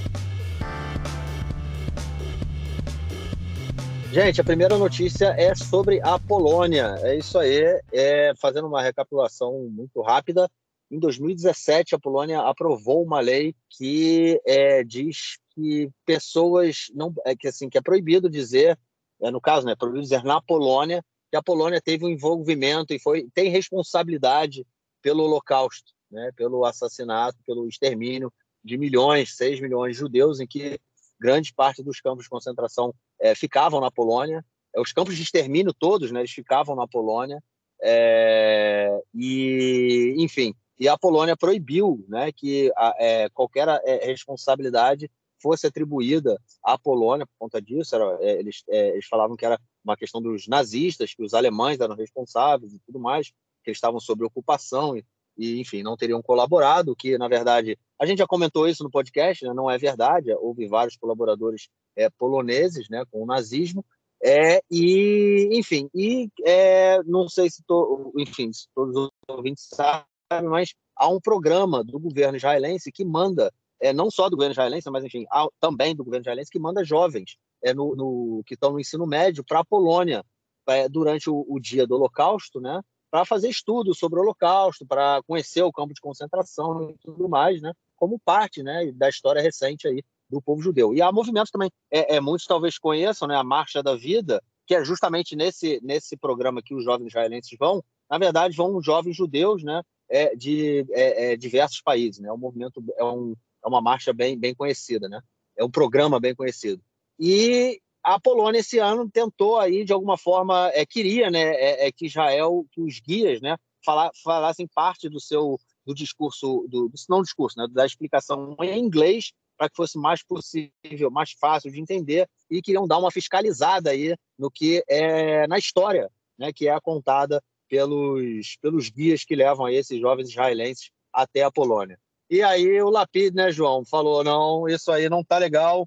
[4.13, 6.97] Gente, a primeira notícia é sobre a Polônia.
[7.01, 7.63] É isso aí.
[7.91, 10.51] É, fazendo uma recapitulação muito rápida,
[10.91, 17.49] em 2017 a Polônia aprovou uma lei que é, diz que pessoas não, é, que
[17.49, 18.79] assim que é proibido dizer,
[19.23, 22.99] é, no caso, né, proibido dizer na Polônia que a Polônia teve um envolvimento e
[22.99, 24.67] foi tem responsabilidade
[25.01, 28.31] pelo Holocausto, né, pelo assassinato, pelo extermínio
[28.63, 30.79] de milhões, 6 milhões de judeus, em que
[31.23, 34.45] grande parte dos campos de concentração é, ficavam na Polônia.
[34.75, 37.43] É, os campos de extermínio todos, né, eles ficavam na Polônia.
[37.81, 45.11] É, e, enfim, e a Polônia proibiu né, que a, é, qualquer é, responsabilidade
[45.41, 47.95] fosse atribuída à Polônia por conta disso.
[47.95, 51.97] Era, é, eles, eles falavam que era uma questão dos nazistas, que os alemães eram
[51.97, 53.29] responsáveis e tudo mais,
[53.63, 55.05] que eles estavam sob ocupação e,
[55.43, 59.45] e, enfim, não teriam colaborado, que, na verdade, a gente já comentou isso no podcast,
[59.45, 59.53] né?
[59.53, 63.85] não é verdade, houve vários colaboradores é, poloneses né, com o nazismo,
[64.23, 70.49] é, e, enfim, e é, não sei se, to, enfim, se todos os ouvintes sabem,
[70.49, 74.89] mas há um programa do governo israelense que manda, é, não só do governo israelense,
[74.93, 78.71] mas, enfim, há, também do governo israelense, que manda jovens é, no, no que estão
[78.71, 80.25] no ensino médio para a Polônia
[80.69, 82.81] é, durante o, o dia do Holocausto, né?
[83.13, 87.61] Para fazer estudos sobre o Holocausto, para conhecer o campo de concentração e tudo mais,
[87.61, 87.71] né?
[87.95, 90.95] como parte né, da história recente aí do povo judeu.
[90.95, 94.75] E há movimentos também, é, é, muitos talvez conheçam, né, a Marcha da Vida, que
[94.75, 99.63] é justamente nesse, nesse programa que os jovens israelenses vão, na verdade, vão jovens judeus
[99.63, 102.19] né, é, de é, é diversos países.
[102.19, 102.31] Né?
[102.31, 105.21] É movimento, é, um, é uma marcha bem, bem conhecida, né?
[105.55, 106.83] é um programa bem conhecido.
[107.21, 111.93] E a Polônia esse ano tentou aí de alguma forma é, queria né é, é,
[111.93, 117.23] que Israel que os guias né falar, falassem parte do seu do discurso, do, não
[117.23, 122.29] discurso, né, da explicação em inglês para que fosse mais possível, mais fácil de entender
[122.51, 127.43] e queriam dar uma fiscalizada aí no que é na história, né, que é contada
[127.69, 131.99] pelos pelos guias que levam esses jovens israelenses até a Polônia.
[132.31, 135.87] E aí o Lapid, né, João, falou não, isso aí não tá legal,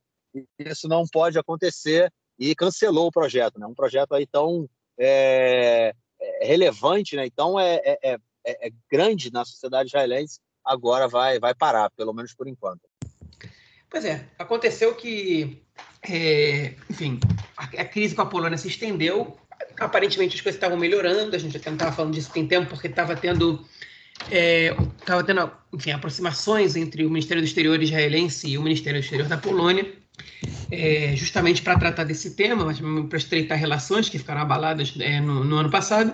[0.59, 3.65] isso não pode acontecer e cancelou o projeto, né?
[3.65, 4.69] Um projeto aí tão
[4.99, 7.25] é, é relevante, né?
[7.25, 12.33] Então é, é, é, é, grande na sociedade israelense, agora vai vai parar, pelo menos
[12.33, 12.81] por enquanto.
[13.89, 15.61] Pois é, aconteceu que,
[16.03, 17.19] é, enfim,
[17.55, 19.37] a, crise com a Polônia se estendeu.
[19.79, 21.33] Aparentemente as coisas estavam melhorando.
[21.35, 23.65] A gente já estava falando disso tem tempo, porque estava tendo,
[24.29, 29.03] estava é, tendo, enfim, aproximações entre o Ministério do Exterior israelense e o Ministério do
[29.03, 29.89] Exterior da Polônia,
[30.71, 32.65] é, justamente para tratar desse tema,
[33.09, 36.13] para estreitar relações que ficaram abaladas é, no, no ano passado.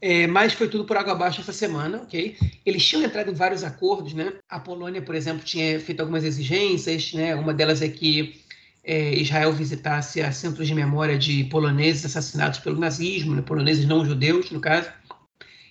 [0.00, 2.36] É, mas foi tudo por água abaixo essa semana, ok?
[2.66, 4.34] Eles tinham entrado em vários acordos, né?
[4.48, 7.34] A Polônia, por exemplo, tinha feito algumas exigências, né?
[7.34, 8.44] Uma delas é que
[8.84, 13.40] é, Israel visitasse a centros de memória de poloneses assassinados pelo nazismo, né?
[13.40, 14.90] poloneses não judeus, no caso.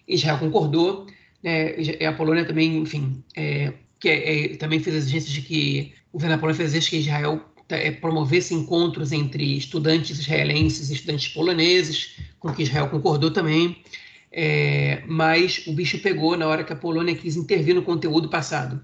[0.07, 1.05] Israel concordou.
[1.43, 1.75] Né?
[2.07, 6.87] A Polônia também, enfim, é, que é, também fez exigências de que o Polônia fez
[6.87, 13.31] que Israel é, promovesse encontros entre estudantes israelenses e estudantes poloneses, com que Israel concordou
[13.31, 13.83] também.
[14.31, 18.81] É, mas o bicho pegou na hora que a Polônia quis intervir no conteúdo passado.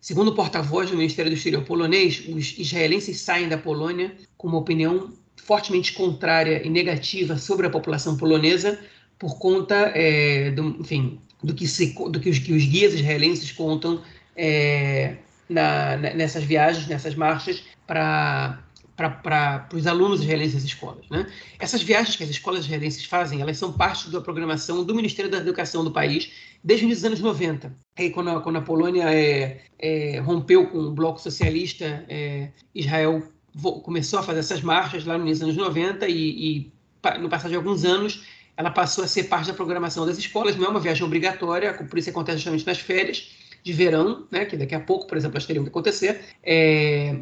[0.00, 4.58] Segundo o porta-voz do Ministério do Exterior polonês, os israelenses saem da Polônia com uma
[4.58, 8.78] opinião fortemente contrária e negativa sobre a população polonesa
[9.18, 13.50] por conta é, do, enfim, do que, se, do que, os, que os guias israelenses
[13.52, 14.02] contam
[14.36, 15.16] é,
[15.48, 18.64] na, nessas viagens, nessas marchas, para
[18.96, 21.04] para os alunos israelenses das escolas.
[21.10, 21.26] Né?
[21.58, 25.38] Essas viagens que as escolas israelenses fazem, elas são parte da programação do Ministério da
[25.38, 26.30] Educação do país
[26.62, 27.74] desde os anos 90.
[27.98, 33.22] Aí, quando, a, quando a Polônia é, é, rompeu com o bloco socialista, é, Israel
[33.82, 36.72] começou a fazer essas marchas lá nos anos 90 e, e,
[37.20, 38.24] no passar de alguns anos,
[38.56, 40.56] ela passou a ser parte da programação das escolas.
[40.56, 44.56] Não é uma viagem obrigatória, por isso acontece justamente nas férias de verão, né, que
[44.56, 46.20] daqui a pouco, por exemplo, elas teriam que acontecer.
[46.42, 47.16] É,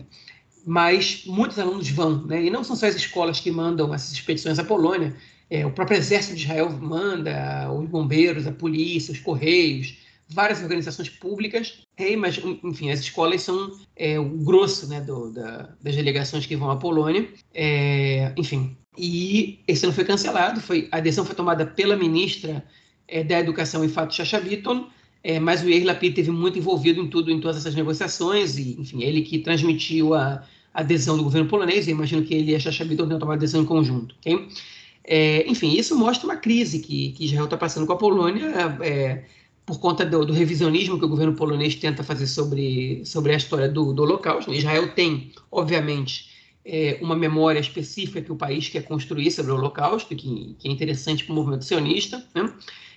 [0.66, 2.44] mas muitos alunos vão, né?
[2.44, 5.14] E não são só as escolas que mandam essas expedições à Polônia,
[5.50, 11.10] é, o próprio Exército de Israel manda, os bombeiros, a polícia, os correios, várias organizações
[11.10, 16.46] públicas, é, mas, enfim, as escolas são é, o grosso né, do, da, das delegações
[16.46, 18.76] que vão à Polônia, é, enfim.
[18.96, 22.64] E esse ano foi cancelado, foi, a decisão foi tomada pela ministra
[23.06, 24.88] é, da Educação, Fato Chacha Bitton,
[25.22, 28.76] é, mas o Yair Lapid teve muito envolvido em tudo, em todas essas negociações, e,
[28.78, 32.60] enfim, ele que transmitiu a, adesão do governo polonês, eu imagino que ele e a
[32.60, 34.14] Chacha Bitton tenham tomado decisão em conjunto?
[35.04, 38.46] É, enfim, isso mostra uma crise que, que Israel está passando com a Polônia,
[38.80, 39.24] é,
[39.66, 43.68] por conta do, do, revisionismo que o governo polonês tenta fazer sobre, sobre a história
[43.68, 44.52] do, do Holocausto.
[44.52, 46.30] Israel tem, obviamente,
[46.64, 50.70] é, uma memória específica que o país quer construir sobre o Holocausto, que, que é
[50.70, 52.52] interessante para o movimento sionista, né?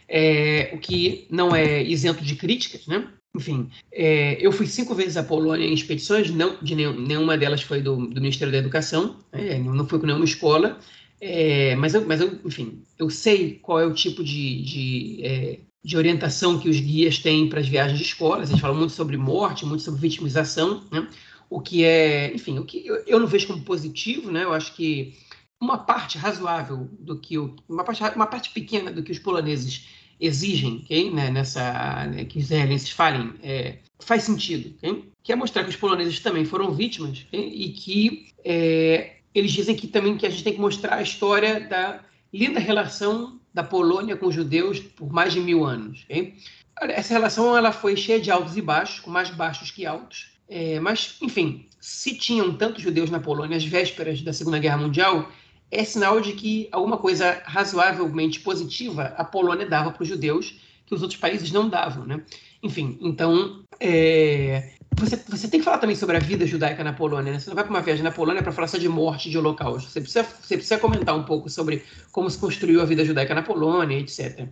[0.08, 3.08] É, o que não é isento de críticas, né?
[3.36, 7.62] Enfim, é, eu fui cinco vezes à Polônia em expedições, não, de nenhum, nenhuma delas
[7.62, 10.80] foi do, do Ministério da Educação, é, não fui com nenhuma escola,
[11.20, 15.60] é, mas, eu, mas eu, enfim, eu sei qual é o tipo de, de, é,
[15.84, 18.50] de orientação que os guias têm para as viagens de escolas.
[18.50, 21.08] Eles falam muito sobre morte, muito sobre vitimização, né?
[21.50, 24.44] o que é, enfim, o que eu, eu não vejo como positivo, né?
[24.44, 25.14] Eu acho que
[25.62, 29.88] uma parte razoável do que o, uma parte, uma parte pequena do que os poloneses
[30.20, 31.12] exigem, okay?
[31.12, 35.10] né, nessa né, que os israelenses falem, é, faz sentido, okay?
[35.24, 37.50] que é mostrar que os poloneses também foram vítimas okay?
[37.50, 41.60] e que é, eles dizem que também que a gente tem que mostrar a história
[41.60, 42.00] da
[42.34, 46.06] linda relação da Polônia com os judeus por mais de mil anos.
[46.82, 50.34] Essa relação ela foi cheia de altos e baixos, com mais baixos que altos.
[50.48, 55.32] É, mas, enfim, se tinham tantos judeus na Polônia às vésperas da Segunda Guerra Mundial,
[55.72, 60.94] é sinal de que alguma coisa razoavelmente positiva a Polônia dava para os judeus que
[60.94, 62.22] os outros países não davam, né?
[62.62, 64.72] Enfim, então é...
[64.96, 67.40] você, você tem que falar também sobre a vida judaica na Polônia, né?
[67.40, 69.90] Você não vai para uma viagem na Polônia para falar só de morte, de holocausto.
[69.90, 73.42] Você precisa, você precisa comentar um pouco sobre como se construiu a vida judaica na
[73.42, 74.48] Polônia, etc.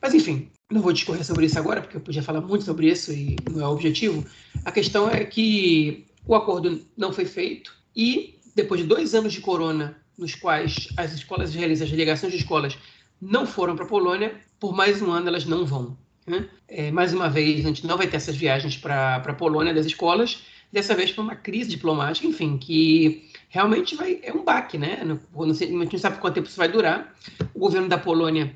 [0.00, 3.12] Mas enfim, não vou discorrer sobre isso agora, porque eu podia falar muito sobre isso
[3.12, 4.24] e não é o objetivo.
[4.64, 9.40] A questão é que o acordo não foi feito e depois de dois anos de
[9.40, 12.78] corona nos quais as escolas israelenses, as delegações de escolas,
[13.20, 15.96] não foram para a Polônia, por mais um ano elas não vão.
[16.26, 16.48] Né?
[16.68, 19.86] É, mais uma vez, a gente não vai ter essas viagens para a Polônia das
[19.86, 20.42] escolas,
[20.72, 25.04] dessa vez por uma crise diplomática, enfim, que realmente vai, é um baque, né?
[25.04, 27.14] Não, não sei, a gente não sabe quanto tempo isso vai durar.
[27.54, 28.54] O governo da Polônia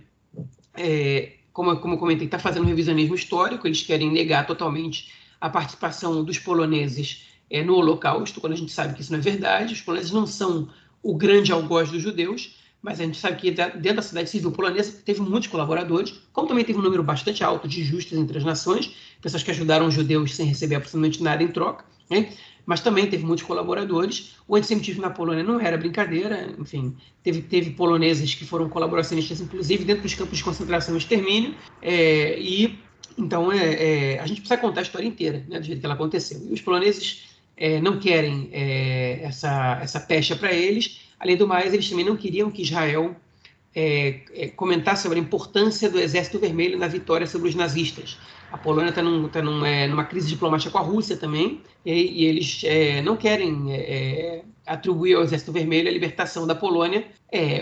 [0.74, 5.50] é, como, como eu comentei, está fazendo um revisionismo histórico, eles querem negar totalmente a
[5.50, 9.74] participação dos poloneses é, no Holocausto, quando a gente sabe que isso não é verdade.
[9.74, 10.68] Os poloneses não são
[11.02, 15.00] o grande algoz dos judeus, mas a gente sabe que dentro da cidade civil polonesa
[15.04, 18.94] teve muitos colaboradores, como também teve um número bastante alto de justas entre as nações,
[19.20, 22.30] pessoas que ajudaram os judeus sem receber absolutamente nada em troca, né?
[22.64, 24.36] mas também teve muitos colaboradores.
[24.46, 29.84] O antissemitismo na Polônia não era brincadeira, enfim, teve, teve poloneses que foram colaboracionistas, inclusive
[29.84, 32.78] dentro dos campos de concentração e extermínio, é, e
[33.16, 35.94] então é, é, a gente precisa contar a história inteira, né, do jeito que ela
[35.94, 36.40] aconteceu.
[36.48, 37.27] E os poloneses
[37.58, 42.16] é, não querem é, essa, essa pecha para eles, além do mais, eles também não
[42.16, 43.16] queriam que Israel
[43.74, 48.18] é, é, comentasse sobre a importância do Exército Vermelho na vitória sobre os nazistas.
[48.50, 51.92] A Polônia está num, tá num, é, numa crise diplomática com a Rússia também, e,
[51.92, 53.66] e eles é, não querem
[54.66, 57.06] atribuir ao Exército Vermelho a libertação da Polônia,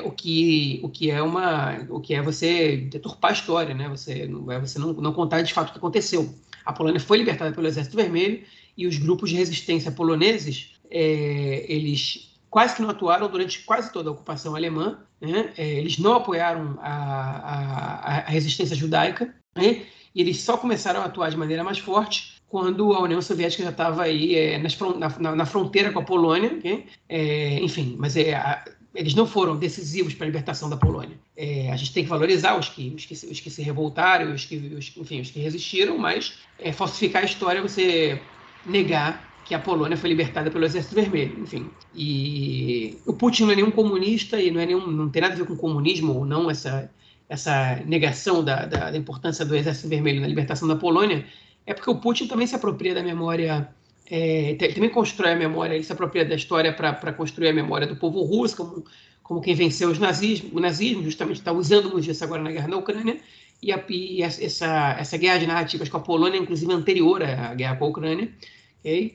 [0.05, 3.89] o, que, o que é uma, o que é você deturpar a história, né?
[3.89, 6.33] Você não é você não, não contar de fato o que aconteceu.
[6.65, 8.43] A Polônia foi libertada pelo Exército Vermelho
[8.77, 14.13] e os grupos de resistência poloneses, eles quase que não atuaram durante quase toda a
[14.13, 14.99] ocupação alemã.
[15.19, 15.55] Né?
[15.57, 19.35] eles não apoiaram a, a, a resistência judaica.
[19.57, 19.87] Né?
[20.17, 23.69] e eles só começaram a atuar de maneira mais forte quando a União Soviética já
[23.69, 26.87] estava aí é, nas, na, na, fronteira com a Polônia, okay?
[27.07, 28.65] é, enfim, mas é, a,
[28.95, 31.19] eles não foram decisivos para a libertação da Polônia.
[31.37, 34.47] É, a gente tem que valorizar os que, os que, os que se revoltaram, os
[34.47, 38.19] que, os, enfim, os que resistiram, mas é, falsificar a história você
[38.67, 41.71] negar que a Polônia foi libertada pelo Exército Vermelho, enfim.
[41.95, 45.37] E o Putin não é nenhum comunista e não é nenhum, não tem nada a
[45.37, 46.91] ver com comunismo ou não essa
[47.29, 51.25] essa negação da, da, da, importância do Exército Vermelho na libertação da Polônia,
[51.67, 53.69] é porque o Putin também se apropria da memória,
[54.09, 57.97] é, também constrói a memória, ele se apropria da história para construir a memória do
[57.97, 58.85] povo russo, como,
[59.23, 62.77] como quem venceu os nazismo, o nazismo, justamente está usando isso agora na guerra na
[62.77, 63.19] Ucrânia,
[63.61, 67.75] e, a, e essa, essa guerra de narrativas com a Polônia, inclusive anterior à guerra
[67.75, 68.31] com a Ucrânia,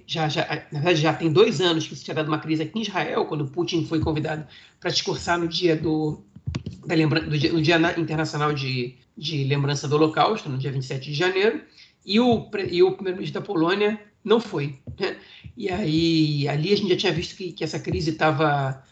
[0.06, 2.80] já, já, na verdade já tem dois anos que se tinha dado uma crise aqui
[2.80, 4.46] em Israel, quando Putin foi convidado
[4.80, 6.24] para discursar no dia do
[6.86, 11.12] da lembra, do dia, no Dia Internacional de, de Lembrança do Holocausto, no dia 27
[11.12, 11.62] de janeiro,
[12.06, 14.80] e o, e o primeiro-ministro da Polônia não foi.
[15.00, 15.16] Né?
[15.56, 18.84] E aí, ali a gente já tinha visto que, que essa crise estava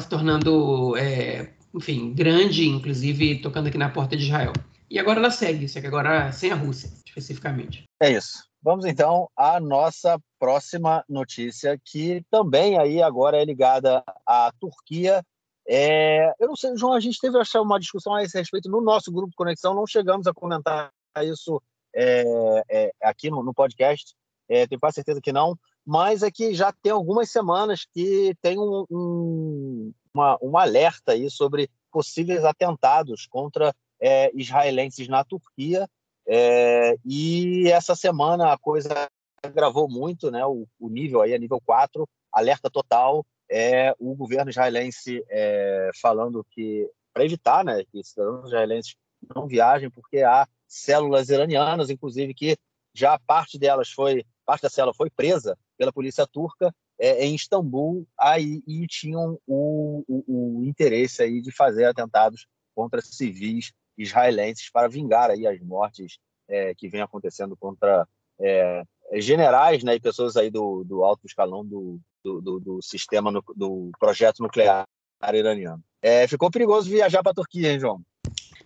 [0.00, 4.52] se tornando, é, enfim, grande, inclusive tocando aqui na porta de Israel.
[4.90, 7.84] E agora ela segue, só que agora sem a Rússia, especificamente.
[8.00, 8.47] É isso.
[8.62, 15.24] Vamos então à nossa próxima notícia, que também aí agora é ligada à Turquia.
[15.66, 19.12] É, eu não sei, João, a gente teve uma discussão a esse respeito no nosso
[19.12, 20.90] grupo Conexão, não chegamos a comentar
[21.22, 21.62] isso
[21.94, 24.14] é, é, aqui no, no podcast,
[24.48, 28.58] é, tenho quase certeza que não, mas é que já tem algumas semanas que tem
[28.58, 35.88] um, um, uma, um alerta aí sobre possíveis atentados contra é, israelenses na Turquia,
[36.28, 39.08] é, e essa semana a coisa
[39.54, 44.50] gravou muito, né, o, o nível aí é nível 4, alerta total, é o governo
[44.50, 48.94] israelense é, falando que, para evitar né, que cidadãos israelenses
[49.34, 52.56] não viajem, porque há células iranianas, inclusive, que
[52.94, 58.06] já parte delas foi, parte da célula foi presa pela polícia turca é, em Istambul,
[58.18, 64.88] aí, e tinham o, o, o, interesse aí de fazer atentados contra civis israelenses para
[64.88, 66.18] vingar aí as mortes
[66.48, 68.06] é, que vem acontecendo contra
[68.40, 68.82] é,
[69.14, 73.90] generais né, e pessoas aí do, do alto escalão do, do, do, sistema, no, do
[73.98, 74.86] projeto nuclear
[75.32, 75.82] iraniano.
[76.00, 78.00] É, ficou perigoso viajar para a Turquia, hein, João?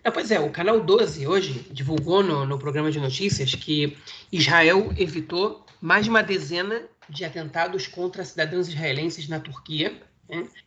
[0.03, 3.97] É, pois é, o canal 12 hoje divulgou no, no programa de notícias que
[4.31, 10.01] Israel evitou mais de uma dezena de atentados contra cidadãos israelenses na Turquia,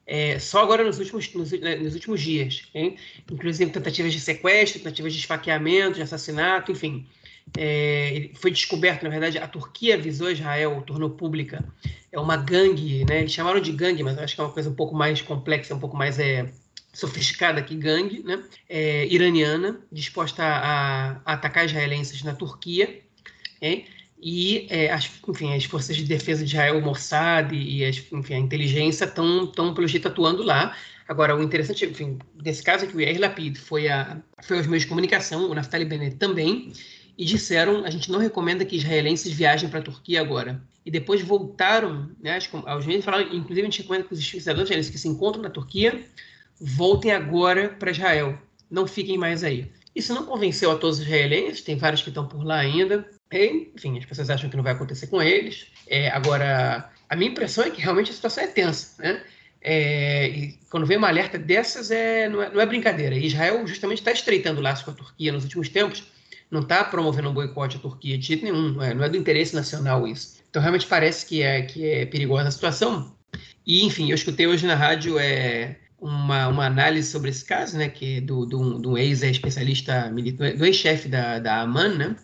[0.07, 2.69] é, só agora nos últimos, nos, né, nos últimos dias.
[2.75, 2.97] Hein?
[3.31, 7.07] Inclusive tentativas de sequestro, tentativas de esfaqueamento, de assassinato, enfim.
[7.57, 11.65] É, foi descoberto, na verdade, a Turquia avisou Israel, tornou pública,
[12.11, 13.21] é uma gangue, né?
[13.21, 15.79] Eles chamaram de gangue, mas acho que é uma coisa um pouco mais complexa, um
[15.79, 16.51] pouco mais é,
[16.93, 18.43] sofisticada que gangue, né?
[18.69, 23.01] É, iraniana, disposta a, a, atacar israelenses na Turquia,
[23.59, 23.87] okay?
[24.21, 28.35] E é, as, enfim, as forças de defesa de Israel, o Mossad e as, enfim,
[28.35, 30.77] a inteligência estão, pelo jeito, atuando lá.
[31.09, 34.67] Agora, o interessante, enfim, desse caso é que o Yair Lapid foi, a, foi aos
[34.67, 36.73] meios de comunicação, o Naftali Bennett também,
[37.17, 40.63] e disseram: a gente não recomenda que israelenses viajem para a Turquia agora.
[40.85, 44.91] E depois voltaram, né, aos meios falaram, inclusive a gente recomenda que os cidadãos israelenses
[44.91, 46.05] que se encontram na Turquia
[46.61, 48.39] voltem agora para Israel,
[48.71, 49.71] não fiquem mais aí.
[49.95, 53.09] Isso não convenceu a todos os israelenses, tem vários que estão por lá ainda.
[53.33, 55.67] Enfim, as pessoas acham que não vai acontecer com eles.
[55.87, 59.03] É, agora, a minha impressão é que realmente a situação é tensa.
[59.03, 59.23] Né?
[59.61, 63.17] É, e quando vem uma alerta dessas, é, não, é, não é brincadeira.
[63.17, 66.05] Israel justamente está estreitando o laço com a Turquia nos últimos tempos,
[66.51, 69.17] não está promovendo um boicote à Turquia de jeito nenhum, não é, não é, do
[69.17, 70.37] interesse nacional isso.
[70.49, 73.17] Então realmente parece que é, que é perigosa a situação.
[73.67, 77.89] E, enfim, eu escutei hoje na rádio é, uma, uma análise sobre esse caso, né,
[77.89, 80.09] que é do, do, do ex-especialista,
[80.57, 82.17] do ex-chefe da, da AMAN, né,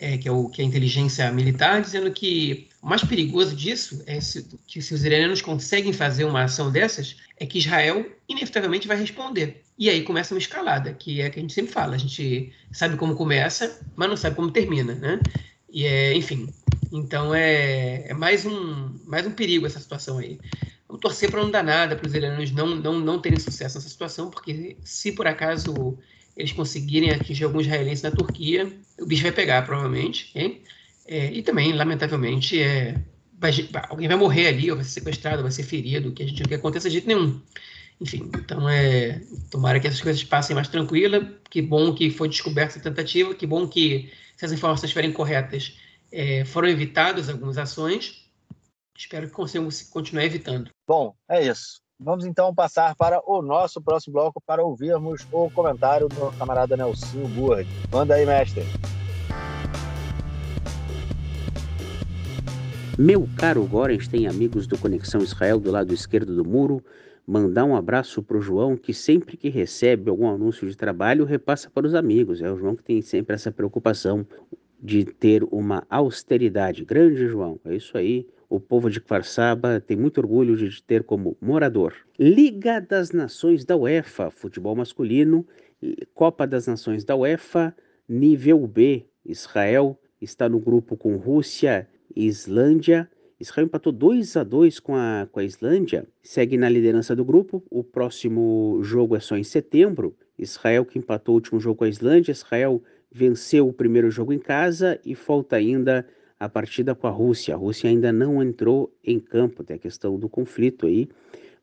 [0.00, 4.02] é, que, é o, que é a inteligência militar, dizendo que o mais perigoso disso
[4.06, 8.88] é se, que se os iranianos conseguem fazer uma ação dessas, é que Israel inevitavelmente
[8.88, 9.62] vai responder.
[9.78, 11.94] E aí começa uma escalada, que é a que a gente sempre fala.
[11.94, 15.20] A gente sabe como começa, mas não sabe como termina, né?
[15.70, 16.48] E é, enfim.
[16.90, 20.40] Então é, é mais, um, mais um perigo essa situação aí.
[20.88, 23.88] Vamos torcer para não dar nada, para os iranianos não, não, não terem sucesso nessa
[23.88, 25.98] situação, porque se por acaso
[26.40, 30.32] eles conseguirem atingir alguns israelenses na Turquia, o bicho vai pegar, provavelmente.
[31.06, 33.00] É, e também, lamentavelmente, é,
[33.38, 33.52] vai,
[33.88, 36.48] alguém vai morrer ali, ou vai ser sequestrado, vai ser ferido, que a gente não
[36.48, 37.40] quer que aconteça de jeito nenhum.
[38.00, 39.20] Enfim, então é.
[39.50, 41.38] Tomara que essas coisas passem mais tranquila.
[41.50, 45.78] Que bom que foi descoberta essa tentativa, que bom que, se as informações estiverem corretas,
[46.10, 48.24] é, foram evitadas algumas ações.
[48.96, 50.70] Espero que consigam continuar evitando.
[50.86, 51.80] Bom, é isso.
[52.02, 57.28] Vamos então passar para o nosso próximo bloco para ouvirmos o comentário do camarada Nelson
[57.34, 57.68] Burd.
[57.92, 58.62] Manda aí, mestre.
[62.98, 66.82] Meu caro Gorenstein, amigos do Conexão Israel do lado esquerdo do muro,
[67.26, 71.68] mandar um abraço para o João, que sempre que recebe algum anúncio de trabalho, repassa
[71.68, 72.40] para os amigos.
[72.40, 74.26] É o João que tem sempre essa preocupação
[74.82, 76.82] de ter uma austeridade.
[76.82, 78.26] Grande João, é isso aí.
[78.50, 81.94] O povo de Kfarsaba tem muito orgulho de te ter como morador.
[82.18, 85.46] Liga das Nações da UEFA, futebol masculino,
[86.14, 87.72] Copa das Nações da UEFA,
[88.08, 89.06] nível B.
[89.24, 91.86] Israel está no grupo com Rússia
[92.16, 93.08] e Islândia.
[93.38, 97.62] Israel empatou 2 a 2 com a, com a Islândia, segue na liderança do grupo.
[97.70, 100.16] O próximo jogo é só em setembro.
[100.36, 102.32] Israel que empatou o último jogo com a Islândia.
[102.32, 102.82] Israel
[103.12, 106.04] venceu o primeiro jogo em casa e falta ainda
[106.40, 107.54] a partida com a Rússia.
[107.54, 111.06] A Rússia ainda não entrou em campo, tem a questão do conflito aí.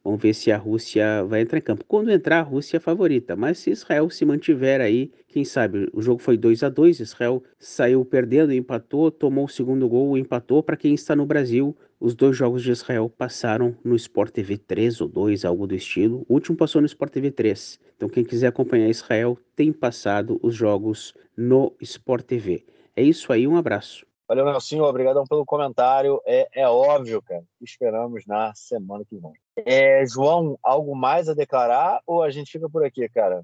[0.04, 1.84] Vamos ver se a Rússia vai entrar em campo.
[1.86, 5.90] Quando entrar, a Rússia é favorita, mas se Israel se mantiver aí, quem sabe?
[5.92, 10.64] O jogo foi 2 a 2 Israel saiu perdendo, empatou, tomou o segundo gol, empatou.
[10.64, 15.02] Para quem está no Brasil, os dois jogos de Israel passaram no Sport TV 3
[15.02, 16.26] ou 2, algo do estilo.
[16.30, 17.78] O último passou no Sport TV 3.
[17.98, 22.64] Então, quem quiser acompanhar Israel, tem passado os jogos no Sport TV.
[22.96, 24.07] É isso aí, um abraço.
[24.28, 24.82] Valeu, Nelson.
[24.82, 26.22] Obrigadão pelo comentário.
[26.26, 27.44] É, é óbvio, cara.
[27.62, 29.34] Esperamos na semana que vem.
[29.66, 33.42] É, João, algo mais a declarar ou a gente fica por aqui, cara?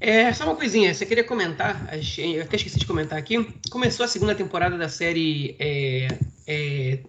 [0.00, 4.08] É, só uma coisinha, você queria comentar, eu até esqueci de comentar aqui, começou a
[4.08, 6.08] segunda temporada da série é,
[6.46, 7.00] é,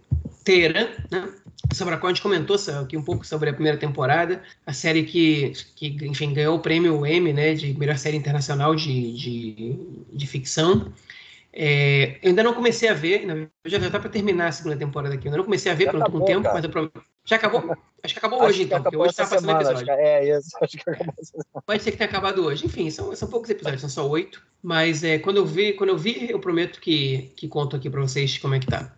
[0.43, 1.34] Teherã, né?
[1.74, 5.04] sobre a qual a gente comentou aqui um pouco sobre a primeira temporada, a série
[5.04, 9.80] que, que enfim, ganhou o prêmio Emmy, né, de melhor série internacional de, de,
[10.12, 10.91] de ficção.
[11.54, 15.16] É, eu ainda não comecei a ver, eu já está para terminar a segunda temporada
[15.16, 15.28] aqui.
[15.28, 16.56] Eu ainda não comecei a ver já por um tempo, cara.
[16.56, 16.91] mas eu
[17.26, 17.76] Já acabou?
[18.04, 19.86] Acho que acabou acho hoje, então, porque hoje está passando semana, episódio.
[19.86, 21.14] Que, é, isso, acho que acabou
[21.66, 22.66] Pode ser que tenha acabado hoje.
[22.66, 24.41] Enfim, são, são poucos episódios, são só oito.
[24.64, 28.02] Mas é, quando eu vi, quando eu vi, eu prometo que, que conto aqui para
[28.02, 28.95] vocês como é que tá.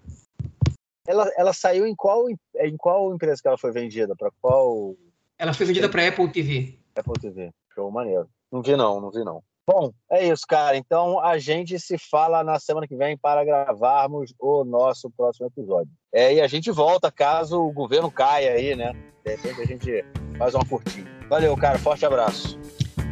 [1.07, 4.15] Ela, ela saiu em qual, em qual empresa que ela foi vendida?
[4.15, 4.95] Para qual?
[5.37, 6.77] Ela foi vendida para Apple TV.
[6.95, 7.51] Apple TV.
[7.73, 8.29] Show maneiro.
[8.51, 9.43] Não vi não, não vi não.
[9.65, 10.75] Bom, é isso, cara.
[10.75, 15.91] Então a gente se fala na semana que vem para gravarmos o nosso próximo episódio.
[16.13, 18.93] É, e a gente volta caso o governo caia aí, né?
[19.25, 20.05] De repente a gente
[20.37, 21.07] faz uma curtinha.
[21.29, 21.79] Valeu, cara.
[21.79, 22.59] Forte abraço.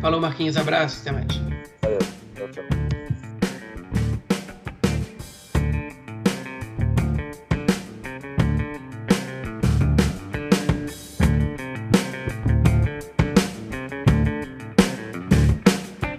[0.02, 0.58] Falou, Marquinhos.
[0.58, 1.02] Abraço.
[1.02, 1.38] Até mais.
[1.82, 2.00] Valeu.
[2.36, 2.91] Tchau, tchau.